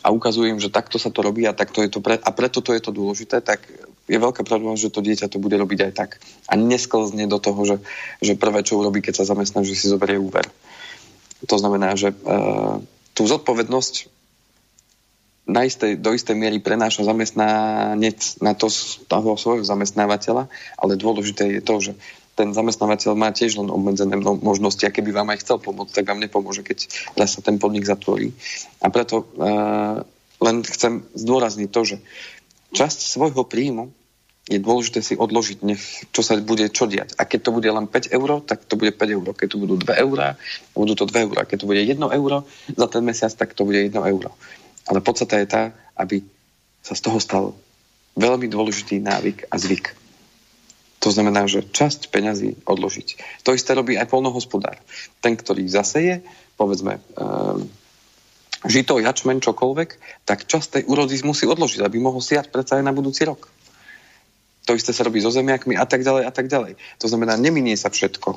[0.01, 2.63] a ukazujú im, že takto sa to robí a, takto je to pre, a preto
[2.63, 3.67] to je to dôležité, tak
[4.07, 6.09] je veľká pravdepodobnosť, že to dieťa to bude robiť aj tak.
[6.47, 7.77] A nesklzne do toho, že,
[8.23, 10.47] že prvé, čo urobí, keď sa zamestná, že si zoberie úver.
[11.43, 12.79] To znamená, že uh,
[13.11, 14.07] tú zodpovednosť
[15.47, 18.67] na istej, do istej miery prenáša zamestnanec na to
[19.07, 21.91] toho svojho zamestnávateľa, ale dôležité je to, že
[22.37, 26.21] ten zamestnávateľ má tiež len obmedzené možnosti a keby vám aj chcel pomôcť, tak vám
[26.21, 26.85] nepomôže, keď
[27.25, 28.29] sa ten podnik zatvorí.
[28.77, 30.05] A preto uh,
[30.37, 31.97] len chcem zdôrazniť to, že
[32.77, 33.89] časť svojho príjmu
[34.47, 35.81] je dôležité si odložiť, nech
[36.15, 37.17] čo sa bude čo diať.
[37.19, 39.27] A keď to bude len 5 eur, tak to bude 5 eur.
[39.35, 40.39] Keď to budú 2 eurá,
[40.71, 41.43] budú to 2 eurá.
[41.43, 44.31] Keď to bude 1 euro za ten mesiac, tak to bude 1 euro.
[44.87, 45.63] Ale podstata je tá,
[45.99, 46.23] aby
[46.79, 47.43] sa z toho stal
[48.15, 50.06] veľmi dôležitý návyk a zvyk.
[51.07, 53.39] To znamená, že časť peňazí odložiť.
[53.47, 54.75] To isté robí aj polnohospodár.
[55.23, 56.19] Ten, ktorý zaseje,
[56.59, 57.63] povedzme, um,
[58.67, 59.89] žito, jačmen, čokoľvek,
[60.27, 63.47] tak časť tej úrody musí odložiť, aby mohol siať predsa aj na budúci rok.
[64.67, 66.75] To isté sa robí so zemiakmi a tak ďalej a tak ďalej.
[66.99, 68.35] To znamená, neminie sa všetko.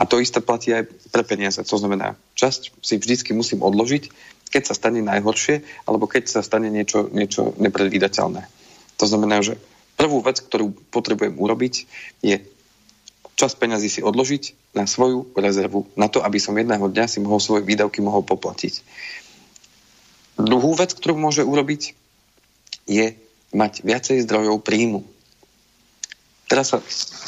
[0.00, 1.60] A to isté platí aj pre peniaze.
[1.60, 4.08] To znamená, časť si vždycky musím odložiť,
[4.48, 8.48] keď sa stane najhoršie, alebo keď sa stane niečo, niečo nepredvídateľné.
[8.96, 9.60] To znamená, že
[9.96, 11.74] Prvú vec, ktorú potrebujem urobiť,
[12.20, 12.36] je
[13.36, 17.40] čas peňazí si odložiť na svoju rezervu, na to, aby som jedného dňa si mohol
[17.40, 18.80] svoje výdavky mohol poplatiť.
[20.36, 21.96] Druhú vec, ktorú môže urobiť,
[22.88, 23.16] je
[23.56, 25.00] mať viacej zdrojov príjmu.
[26.46, 26.78] Teraz sa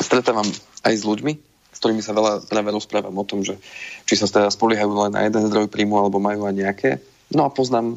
[0.04, 0.46] stretávam
[0.84, 1.32] aj s ľuďmi,
[1.72, 3.56] s ktorými sa veľa práve rozprávam o tom, že
[4.04, 6.90] či sa teda spoliehajú len na jeden zdroj príjmu, alebo majú aj nejaké.
[7.32, 7.96] No a poznám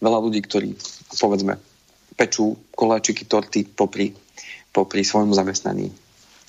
[0.00, 0.76] veľa ľudí, ktorí,
[1.16, 1.60] povedzme,
[2.20, 4.12] pečú koláčiky, torty popri,
[4.76, 5.88] popri svojom zamestnaní.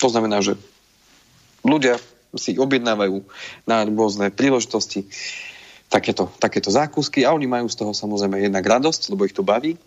[0.03, 0.59] To znamená, že
[1.63, 1.95] ľudia
[2.35, 3.23] si objednávajú
[3.63, 5.07] na rôzne príležitosti
[5.87, 9.79] takéto, takéto zákusky a oni majú z toho samozrejme jednak radosť, lebo ich to baví.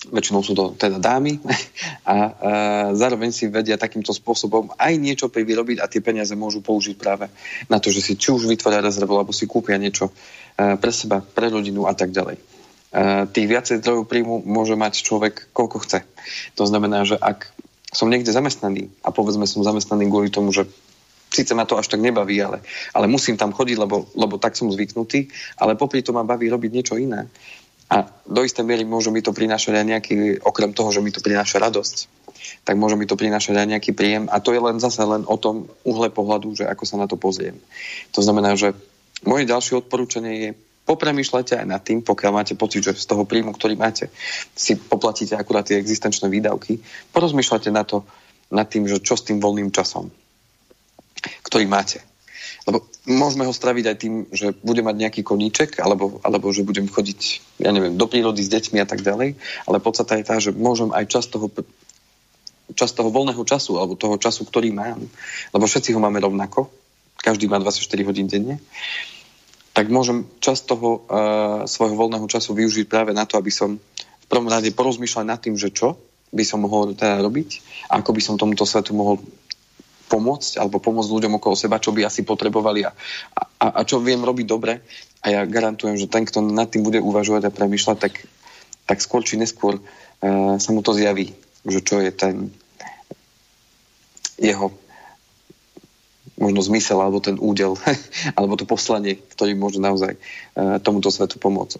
[0.00, 2.16] Väčšinou sú to teda dámy a, a
[2.94, 7.26] zároveň si vedia takýmto spôsobom aj niečo privyrobiť a tie peniaze môžu použiť práve
[7.66, 10.14] na to, že si či už vytvoria rezervu, alebo si kúpia niečo
[10.56, 12.59] pre seba, pre rodinu a tak ďalej
[13.30, 16.02] tých viacej zdrojov príjmu môže mať človek koľko chce.
[16.58, 17.46] To znamená, že ak
[17.90, 20.66] som niekde zamestnaný a povedzme som zamestnaný kvôli tomu, že
[21.30, 24.70] síce ma to až tak nebaví, ale, ale musím tam chodiť, lebo, lebo tak som
[24.70, 27.30] zvyknutý, ale popri to ma baví robiť niečo iné.
[27.90, 30.14] A do istej miery môže mi to prinášať aj nejaký,
[30.46, 31.96] okrem toho, že mi to prináša radosť,
[32.62, 34.30] tak môže mi to prinášať aj nejaký príjem.
[34.30, 37.18] A to je len zase len o tom uhle pohľadu, že ako sa na to
[37.18, 37.58] pozriem.
[38.14, 38.78] To znamená, že
[39.26, 40.50] moje ďalšie odporúčanie je
[40.84, 44.10] popremýšľajte aj nad tým, pokiaľ máte pocit, že z toho príjmu, ktorý máte,
[44.56, 46.80] si poplatíte akurát tie existenčné výdavky,
[47.14, 48.02] porozmýšľajte na to,
[48.50, 50.10] nad tým, že čo s tým voľným časom,
[51.46, 52.02] ktorý máte.
[52.66, 56.90] Lebo môžeme ho straviť aj tým, že budem mať nejaký koníček, alebo, alebo že budem
[56.90, 57.20] chodiť,
[57.62, 60.92] ja neviem, do prírody s deťmi a tak ďalej, ale podstata je tá, že môžem
[60.92, 61.48] aj čas toho,
[62.74, 65.00] čas toho voľného času, alebo toho času, ktorý mám,
[65.54, 66.68] lebo všetci ho máme rovnako,
[67.20, 68.60] každý má 24 hodín denne,
[69.70, 71.00] tak môžem časť toho uh,
[71.64, 75.54] svojho voľného času využiť práve na to, aby som v prvom rade porozmýšľal nad tým,
[75.54, 75.98] že čo
[76.30, 77.50] by som mohol teda robiť
[77.90, 79.18] ako by som tomuto svetu mohol
[80.10, 82.90] pomôcť alebo pomôcť ľuďom okolo seba, čo by asi potrebovali a,
[83.62, 84.82] a, a čo viem robiť dobre.
[85.22, 88.14] A ja garantujem, že ten, kto nad tým bude uvažovať a premýšľať, tak,
[88.90, 91.30] tak skôr či neskôr uh, sa mu to zjaví,
[91.66, 92.50] že čo je ten
[94.40, 94.74] jeho
[96.40, 97.76] možno zmysel alebo ten údel,
[98.36, 101.78] alebo to poslanie, ktorý môže naozaj uh, tomuto svetu pomôcť.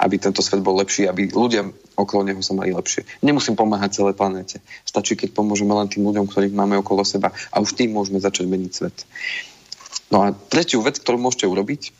[0.00, 3.04] aby tento svet bol lepší, aby ľudia okolo neho sa mali lepšie.
[3.20, 4.64] Nemusím pomáhať celé planéte.
[4.88, 8.48] Stačí, keď pomôžeme len tým ľuďom, ktorých máme okolo seba a už tým môžeme začať
[8.48, 8.96] meniť svet.
[10.08, 11.92] No a tretiu vec, ktorú môžete urobiť,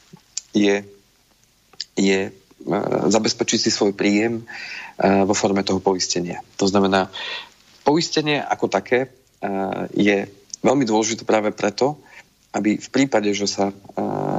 [0.56, 0.82] je,
[1.94, 6.40] je uh, zabezpečiť si svoj príjem uh, vo forme toho poistenia.
[6.56, 7.12] To znamená,
[7.84, 12.00] poistenie ako také uh, je veľmi dôležité práve preto,
[12.50, 13.70] aby v prípade, že sa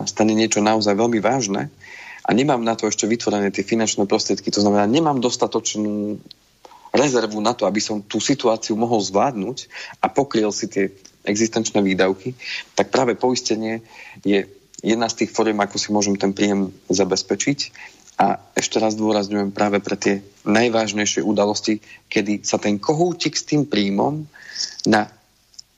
[0.04, 1.72] stane niečo naozaj veľmi vážne,
[2.22, 4.54] a nemám na to ešte vytvorené tie finančné prostriedky.
[4.54, 6.22] To znamená, nemám dostatočnú
[6.94, 9.58] rezervu na to, aby som tú situáciu mohol zvládnuť
[10.04, 10.94] a pokryl si tie
[11.26, 12.38] existenčné výdavky,
[12.78, 13.82] tak práve poistenie
[14.22, 14.46] je
[14.82, 17.60] jedna z tých foriem, ako si môžem ten príjem zabezpečiť.
[18.22, 23.66] A ešte raz dôrazňujem práve pre tie najvážnejšie udalosti, kedy sa ten kohútik s tým
[23.66, 24.30] príjmom
[24.86, 25.10] na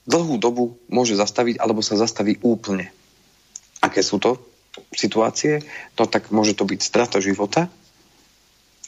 [0.03, 2.91] dlhú dobu môže zastaviť alebo sa zastaví úplne.
[3.79, 4.39] Aké sú to
[4.95, 7.69] situácie, to tak môže to byť strata života.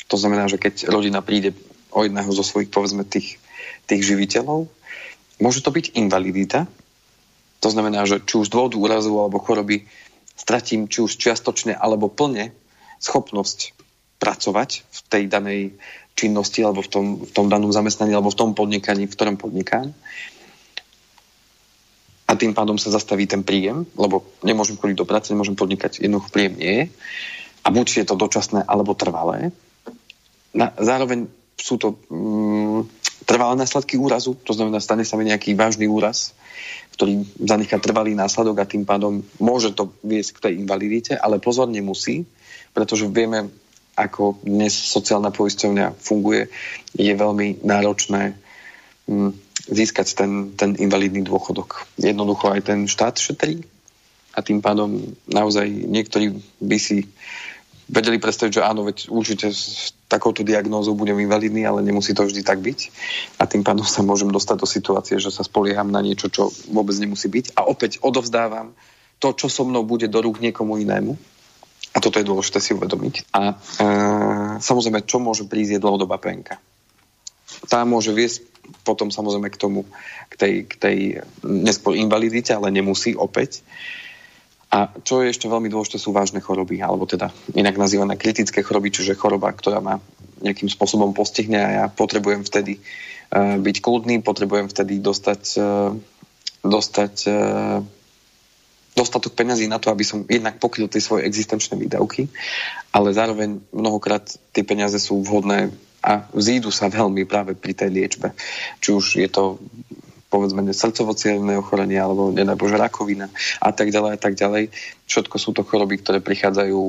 [0.09, 1.53] To znamená, že keď rodina príde
[1.93, 3.39] o jedného zo svojich, povedzme, tých,
[3.87, 4.67] tých živiteľov,
[5.39, 6.67] môže to byť invalidita.
[7.63, 9.87] To znamená, že či už z dôvodu úrazu alebo choroby
[10.35, 12.51] stratím či už čiastočne alebo plne
[12.99, 13.73] schopnosť
[14.19, 15.61] pracovať v tej danej
[16.15, 19.91] činnosti alebo v tom, v tom danom zamestnaní alebo v tom podnikaní, v ktorom podnikám
[22.35, 26.27] a tým pádom sa zastaví ten príjem, lebo nemôžem chodiť do práce, nemôžem podnikať, jednoducho
[26.35, 26.85] príjem nie je.
[27.63, 29.55] A buď je to dočasné alebo trvalé.
[30.51, 32.91] Na, zároveň sú to mm,
[33.23, 36.35] trvalé následky úrazu, to znamená, stane sa mi nejaký vážny úraz,
[36.99, 41.71] ktorý zanechá trvalý následok a tým pádom môže to viesť k tej invalidite, ale pozor
[41.71, 42.27] nemusí,
[42.75, 43.47] pretože vieme,
[43.95, 46.51] ako dnes sociálna poisťovňa funguje,
[46.99, 48.35] je veľmi náročné
[49.07, 51.85] mm, získať ten, ten invalidný dôchodok.
[51.97, 53.65] Jednoducho aj ten štát šetrí
[54.35, 57.07] a tým pádom naozaj niektorí by si
[57.85, 62.41] vedeli predstaviť, že áno, veď určite s takouto diagnózou budem invalidný, ale nemusí to vždy
[62.41, 62.79] tak byť.
[63.37, 66.97] A tým pádom sa môžem dostať do situácie, že sa spolieham na niečo, čo vôbec
[66.97, 67.53] nemusí byť.
[67.57, 68.73] A opäť odovzdávam
[69.21, 71.13] to, čo so mnou bude do rúk niekomu inému.
[71.95, 73.31] A toto je dôležité si uvedomiť.
[73.31, 73.55] A e,
[74.59, 76.59] samozrejme, čo môže prísť je dlhodobá penka.
[77.71, 78.43] Tá môže viesť
[78.83, 79.85] potom samozrejme k tomu,
[80.29, 80.97] k tej, k tej
[81.43, 83.65] neskôr invalidite, ale nemusí opäť.
[84.73, 88.91] A čo je ešte veľmi dôležité, sú vážne choroby, alebo teda inak nazývané kritické choroby,
[88.91, 90.03] čiže choroba, ktorá ma
[90.43, 95.95] nejakým spôsobom postihne a ja potrebujem vtedy uh, byť kľudný, potrebujem vtedy dostať, uh,
[96.65, 97.79] dostať uh,
[98.95, 102.31] dostatok peňazí na to, aby som jednak pokryl tie svoje existenčné výdavky,
[102.95, 104.23] ale zároveň mnohokrát
[104.55, 105.71] tie peniaze sú vhodné
[106.05, 108.37] a vzídu sa veľmi práve pri tej liečbe.
[108.77, 109.57] Či už je to
[110.29, 111.17] povedzme srdcovo
[111.57, 113.31] ochorenie alebo nedaj Bože rakovina
[113.63, 114.69] a tak ďalej a tak ďalej.
[115.09, 116.79] Všetko sú to choroby, ktoré prichádzajú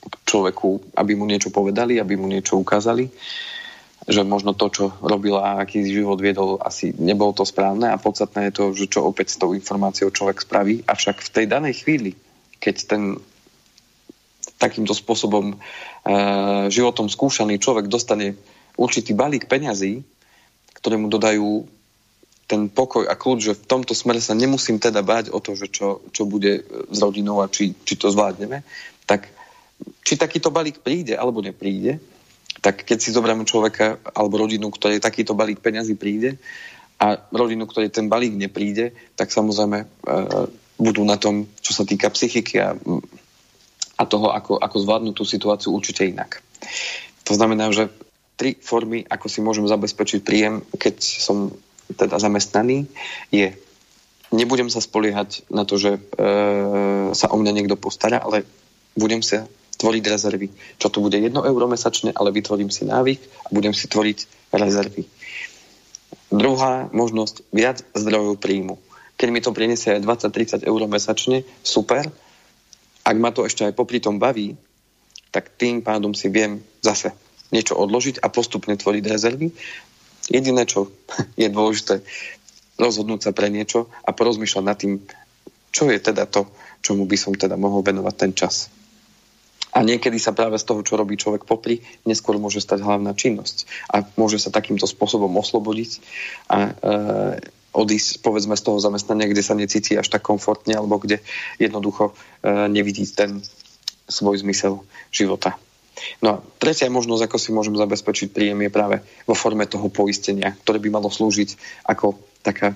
[0.00, 3.12] k človeku, aby mu niečo povedali, aby mu niečo ukázali
[4.08, 8.48] že možno to, čo robil a aký život viedol, asi nebolo to správne a podstatné
[8.48, 10.82] je to, že čo opäť s tou informáciou človek spraví.
[10.88, 12.16] Avšak v tej danej chvíli,
[12.58, 13.02] keď ten
[14.60, 18.36] takýmto spôsobom uh, životom skúšaný človek dostane
[18.76, 20.04] určitý balík peňazí,
[20.76, 21.64] ktoré mu dodajú
[22.50, 25.70] ten pokoj a kľud, že v tomto smere sa nemusím teda báť o to, že
[25.70, 28.66] čo, čo bude s rodinou a či, či to zvládneme,
[29.06, 29.30] tak
[30.02, 32.02] či takýto balík príde alebo nepríde,
[32.58, 36.42] tak keď si zoberieme človeka alebo rodinu, ktorej takýto balík peňazí príde
[36.98, 39.86] a rodinu, ktorej ten balík nepríde, tak samozrejme e,
[40.76, 42.74] budú na tom, čo sa týka psychiky a
[44.00, 46.40] a toho, ako, ako zvládnuť tú situáciu určite inak.
[47.28, 47.92] To znamená, že
[48.40, 51.52] tri formy, ako si môžem zabezpečiť príjem, keď som
[51.92, 52.88] teda zamestnaný,
[53.28, 53.52] je
[54.32, 56.00] nebudem sa spoliehať na to, že e,
[57.12, 58.46] sa o mňa niekto postará, ale
[58.96, 59.44] budem sa
[59.76, 60.48] tvoriť rezervy.
[60.80, 64.18] Čo to bude 1 euro mesačne, ale vytvorím si návyk a budem si tvoriť
[64.54, 65.04] rezervy.
[66.30, 68.78] Druhá možnosť, viac zdrojov príjmu.
[69.18, 72.08] Keď mi to priniesie 20-30 eur mesačne, super,
[73.04, 74.56] ak ma to ešte aj popri tom baví,
[75.30, 77.14] tak tým pádom si viem zase
[77.50, 79.50] niečo odložiť a postupne tvoriť rezervy.
[80.30, 80.90] Jediné, čo
[81.40, 82.02] je dôležité,
[82.80, 85.02] rozhodnúť sa pre niečo a porozmýšľať nad tým,
[85.70, 86.48] čo je teda to,
[86.80, 88.72] čomu by som teda mohol venovať ten čas.
[89.70, 93.86] A niekedy sa práve z toho, čo robí človek popri, neskôr môže stať hlavná činnosť.
[93.94, 96.02] A môže sa takýmto spôsobom oslobodiť
[96.50, 96.72] a e,
[97.70, 101.22] odísť povedzme z toho zamestnania, kde sa necíti až tak komfortne alebo kde
[101.62, 102.12] jednoducho e,
[102.66, 103.38] nevidí ten
[104.10, 104.82] svoj zmysel
[105.14, 105.54] života.
[106.24, 108.96] No a tretia možnosť, ako si môžem zabezpečiť príjem, je práve
[109.28, 111.54] vo forme toho poistenia, ktoré by malo slúžiť
[111.86, 112.74] ako taká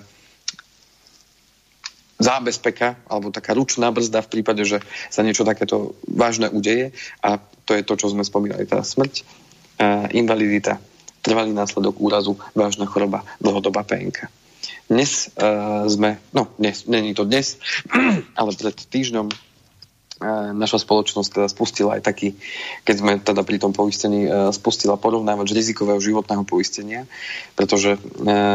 [2.21, 4.79] zábezpeka alebo taká ručná brzda v prípade, že
[5.11, 9.25] sa niečo takéto vážne udeje a to je to, čo sme spomínali, tá smrť,
[9.81, 10.79] uh, invalidita,
[11.25, 14.44] trvalý následok úrazu, vážna choroba, dlhodobá PNK.
[14.85, 17.57] Dnes uh, sme, no dnes, není to dnes,
[18.39, 19.29] ale pred týždňom
[20.55, 22.39] naša spoločnosť teda spustila aj taký,
[22.87, 27.05] keď sme teda pri tom poistení spustila porovnávač rizikového životného poistenia,
[27.59, 27.99] pretože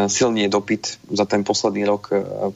[0.08, 2.10] silný je dopyt za ten posledný rok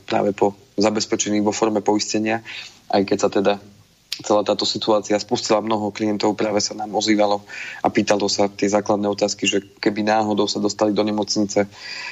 [0.08, 2.42] práve po zabezpečení vo forme poistenia,
[2.90, 3.54] aj keď sa teda
[4.22, 7.42] celá táto situácia spustila mnoho klientov, práve sa nám ozývalo
[7.82, 11.66] a pýtalo sa tie základné otázky, že keby náhodou sa dostali do nemocnice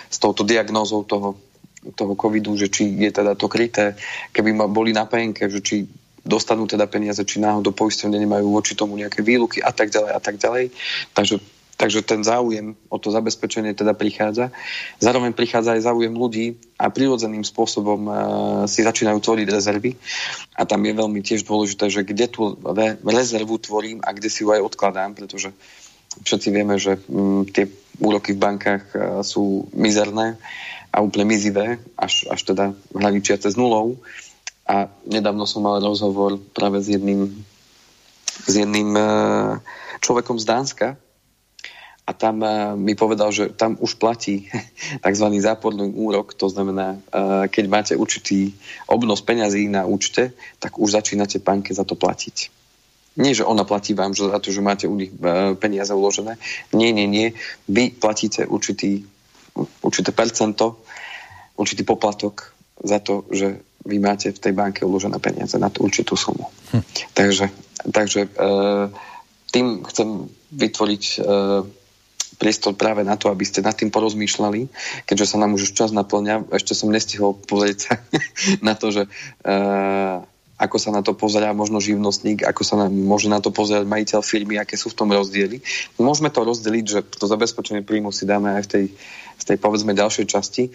[0.09, 1.37] s touto diagnózou toho,
[1.97, 3.97] toho covidu, že či je teda to kryté,
[4.29, 5.89] keby ma boli na penke, že či
[6.21, 10.19] dostanú teda peniaze, či náhodou poistenie nemajú voči tomu nejaké výluky a tak ďalej a
[10.21, 10.69] tak ďalej.
[11.17, 11.41] Takže,
[11.81, 14.53] takže ten záujem o to zabezpečenie teda prichádza.
[15.01, 18.13] Zároveň prichádza aj záujem ľudí a prirodzeným spôsobom uh,
[18.69, 19.97] si začínajú tvoriť rezervy.
[20.53, 24.45] A tam je veľmi tiež dôležité, že kde tú re, rezervu tvorím a kde si
[24.45, 25.49] ju aj odkladám, pretože
[26.21, 27.65] všetci vieme, že um, tie
[27.97, 30.37] úroky v bankách uh, sú mizerné
[30.91, 33.97] a úplne mizivé, až, až teda hraničiace s nulou.
[34.67, 37.31] A nedávno som mal rozhovor práve s jedným,
[38.47, 39.03] s jedným e,
[40.03, 40.87] človekom z Dánska
[42.07, 44.47] a tam e, mi povedal, že tam už platí
[45.05, 45.27] tzv.
[45.39, 46.99] záporný úrok, to znamená, e,
[47.47, 48.51] keď máte určitý
[48.87, 52.51] obnos peňazí na účte, tak už začínate banke za to platiť.
[53.19, 55.11] Nie, že ona platí vám že za to, že máte u nich
[55.59, 56.39] peniaze uložené.
[56.71, 57.35] Nie, nie, nie.
[57.67, 59.03] Vy platíte určitý,
[59.83, 60.83] určité percento,
[61.57, 66.13] určitý poplatok za to, že vy máte v tej banke uložené peniaze na tú určitú
[66.13, 66.49] sumu.
[66.73, 66.83] Hm.
[67.13, 67.45] Takže,
[67.89, 68.29] takže e,
[69.49, 71.17] tým chcem vytvoriť e,
[72.41, 74.69] priestor práve na to, aby ste nad tým porozmýšľali,
[75.05, 76.49] keďže sa nám už čas naplňa.
[76.53, 77.93] Ešte som nestihol pozrieť sa
[78.67, 79.09] na to, že e,
[80.61, 84.21] ako sa na to pozerá možno živnostník, ako sa na, môže na to pozerať majiteľ
[84.21, 85.65] firmy, aké sú v tom rozdiely.
[85.97, 88.85] Môžeme to rozdeliť, že to zabezpečenie príjmu si dáme aj v tej,
[89.41, 90.69] v tej povedzme ďalšej časti,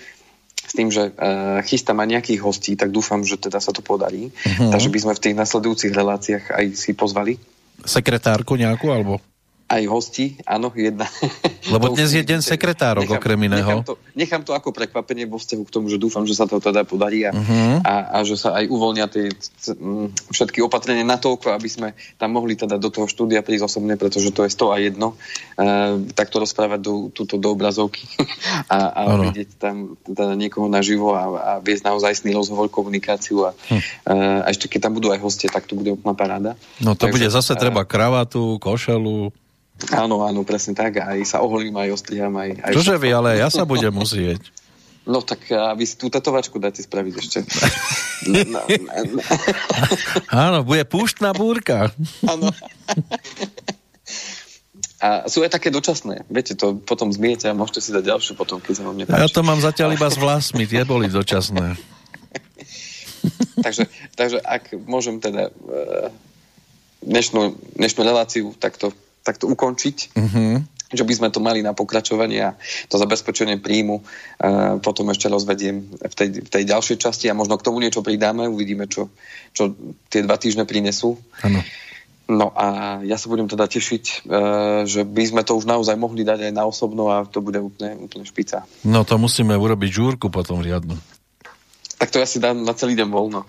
[0.66, 4.34] s tým, že uh, chystám aj nejakých hostí, tak dúfam, že teda sa to podarí.
[4.34, 4.74] Uh-huh.
[4.74, 7.38] Takže by sme v tých nasledujúcich reláciách aj si pozvali.
[7.86, 9.22] Sekretárku nejakú, alebo?
[9.66, 11.10] Aj hosti, áno, jedna.
[11.66, 13.66] Lebo dnes je deň sekretárok, nechám, okrem iného.
[13.66, 16.62] Nechám to, nechám to ako prekvapenie vo vzťahu k tomu, že dúfam, že sa to
[16.62, 17.82] teda podarí a, uh-huh.
[17.82, 19.34] a, a že sa aj uvoľnia tie
[20.30, 24.30] všetky opatrenia na toľko, aby sme tam mohli teda do toho štúdia prísť osobne, pretože
[24.30, 25.08] to je 100 a jedno.
[25.58, 28.06] Uh, takto rozprávať do, túto do obrazovky
[28.70, 33.50] a, a vidieť tam teda niekoho naživo a, a viesť naozaj sný rozhovor, komunikáciu a,
[33.50, 33.82] hm.
[34.06, 36.54] uh, a ešte keď tam budú aj hostie, tak to bude úplná paráda.
[36.78, 39.34] No to Takže, bude zase treba kravatu, košelu,
[39.92, 41.04] Áno, áno, presne tak.
[41.04, 42.64] Aj sa oholím, aj ostriham, aj...
[42.64, 44.40] aj Čože vy, ale ja sa budem musieť.
[45.06, 47.38] No tak a vy si tú tetovačku dáte spraviť ešte.
[48.26, 49.20] No, no, no.
[50.32, 51.94] Áno, bude púštna búrka.
[52.26, 52.50] Áno.
[54.98, 56.26] A sú aj také dočasné.
[56.26, 59.20] Viete, to potom zmiete a môžete si dať ďalšiu potom, keď sa vám nepáči.
[59.20, 61.76] Ja to mám zatiaľ iba s vlasmi, tie boli dočasné.
[63.60, 63.86] takže,
[64.18, 66.08] takže ak môžem teda uh,
[67.04, 68.90] dnešnú, dnešnú reláciu takto
[69.26, 69.96] takto ukončiť.
[70.14, 72.54] Mm-hmm že by sme to mali na pokračovanie a
[72.86, 77.58] to zabezpečenie príjmu uh, potom ešte rozvediem v tej, v tej ďalšej časti a možno
[77.58, 79.10] k tomu niečo pridáme, uvidíme, čo,
[79.50, 79.74] čo
[80.06, 81.18] tie dva týždne prinesú.
[81.42, 81.58] Ano.
[82.26, 86.22] No a ja sa budem teda tešiť, uh, že by sme to už naozaj mohli
[86.22, 88.62] dať aj na osobno a to bude úplne, úplne špica.
[88.86, 90.94] No to musíme urobiť žúrku potom riadnu.
[91.96, 93.42] Tak to ja si dám na celý deň voľno.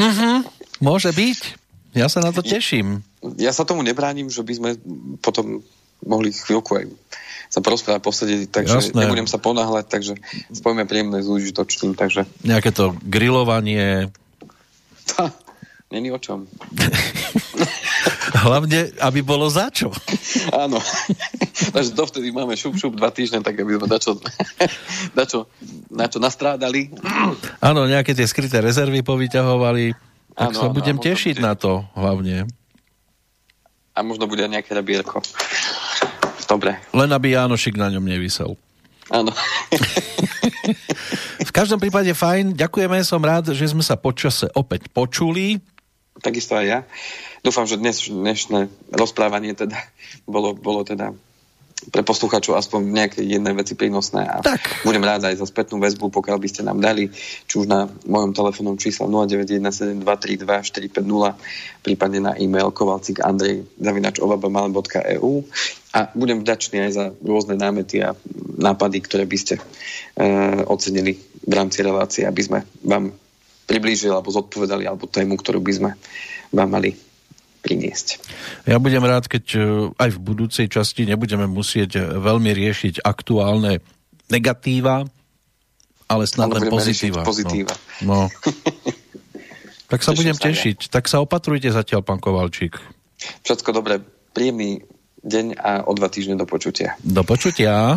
[0.00, 0.36] mm-hmm,
[0.88, 1.63] môže byť.
[1.94, 3.06] Ja sa na to teším.
[3.38, 4.70] Ja sa tomu nebránim, že by sme
[5.22, 5.62] potom
[6.04, 6.84] mohli chvíľku aj
[7.54, 9.06] sa porozprávať, posedieť, takže Jasné.
[9.06, 10.14] nebudem sa ponáhľať, takže
[10.50, 12.26] spojíme príjemné s užitočným, takže...
[12.42, 14.10] Nejaké to grilovanie...
[15.94, 16.50] Není o čom.
[18.44, 19.94] Hlavne, aby bolo za čo.
[20.50, 20.82] Áno.
[21.70, 24.18] Takže dovtedy máme šup, šup dva týždne, tak aby sme dačo,
[25.14, 25.46] dačo,
[25.94, 26.90] na čo nastrádali.
[27.62, 30.13] Áno, nejaké tie skryté rezervy povyťahovali.
[30.34, 31.46] Tak ano, sa budem ano, tešiť bude...
[31.46, 32.50] na to hlavne.
[33.94, 35.22] A možno bude nejaké rabierko.
[36.50, 36.76] Dobre.
[36.90, 38.58] Len aby Jánošik na ňom nevysel.
[39.08, 39.30] Áno.
[41.48, 45.62] v každom prípade fajn, ďakujeme, som rád, že sme sa počase opäť počuli.
[46.18, 46.78] Takisto aj ja.
[47.44, 49.76] Dúfam, že dnes, dnešné rozprávanie teda
[50.24, 51.12] bolo, bolo teda
[51.90, 54.60] pre poslucháčov aspoň nejaké jedné veci prínosné a tak.
[54.84, 57.10] budem rád aj za spätnú väzbu, pokiaľ by ste nám dali,
[57.48, 61.34] či už na mojom telefónnom čísle 0917232450,
[61.84, 65.44] prípadne na e-mail kovalcik andrej zavinač ovabamale.eu
[65.94, 68.16] a budem vďačný aj za rôzne námety a
[68.58, 69.60] nápady, ktoré by ste e,
[70.66, 73.12] ocenili v rámci relácie, aby sme vám
[73.64, 75.90] priblížili alebo zodpovedali alebo tému, ktorú by sme
[76.52, 76.96] vám mali
[77.64, 78.20] priniesť.
[78.68, 79.60] Ja budem rád, keď e,
[79.96, 83.80] aj v budúcej časti nebudeme musieť e, veľmi riešiť aktuálne
[84.28, 85.08] negatíva,
[86.04, 87.24] ale snad len pozitíva.
[87.24, 87.72] pozitíva.
[88.04, 88.28] No.
[88.28, 88.52] no.
[89.92, 90.78] tak sa budem sa tešiť.
[90.88, 90.90] Ja.
[91.00, 92.76] Tak sa opatrujte zatiaľ, pán Kovalčík.
[93.48, 94.04] Všetko dobre.
[94.36, 94.84] Príjemný
[95.24, 97.00] deň a o dva týždne do počutia.
[97.00, 97.96] Do počutia.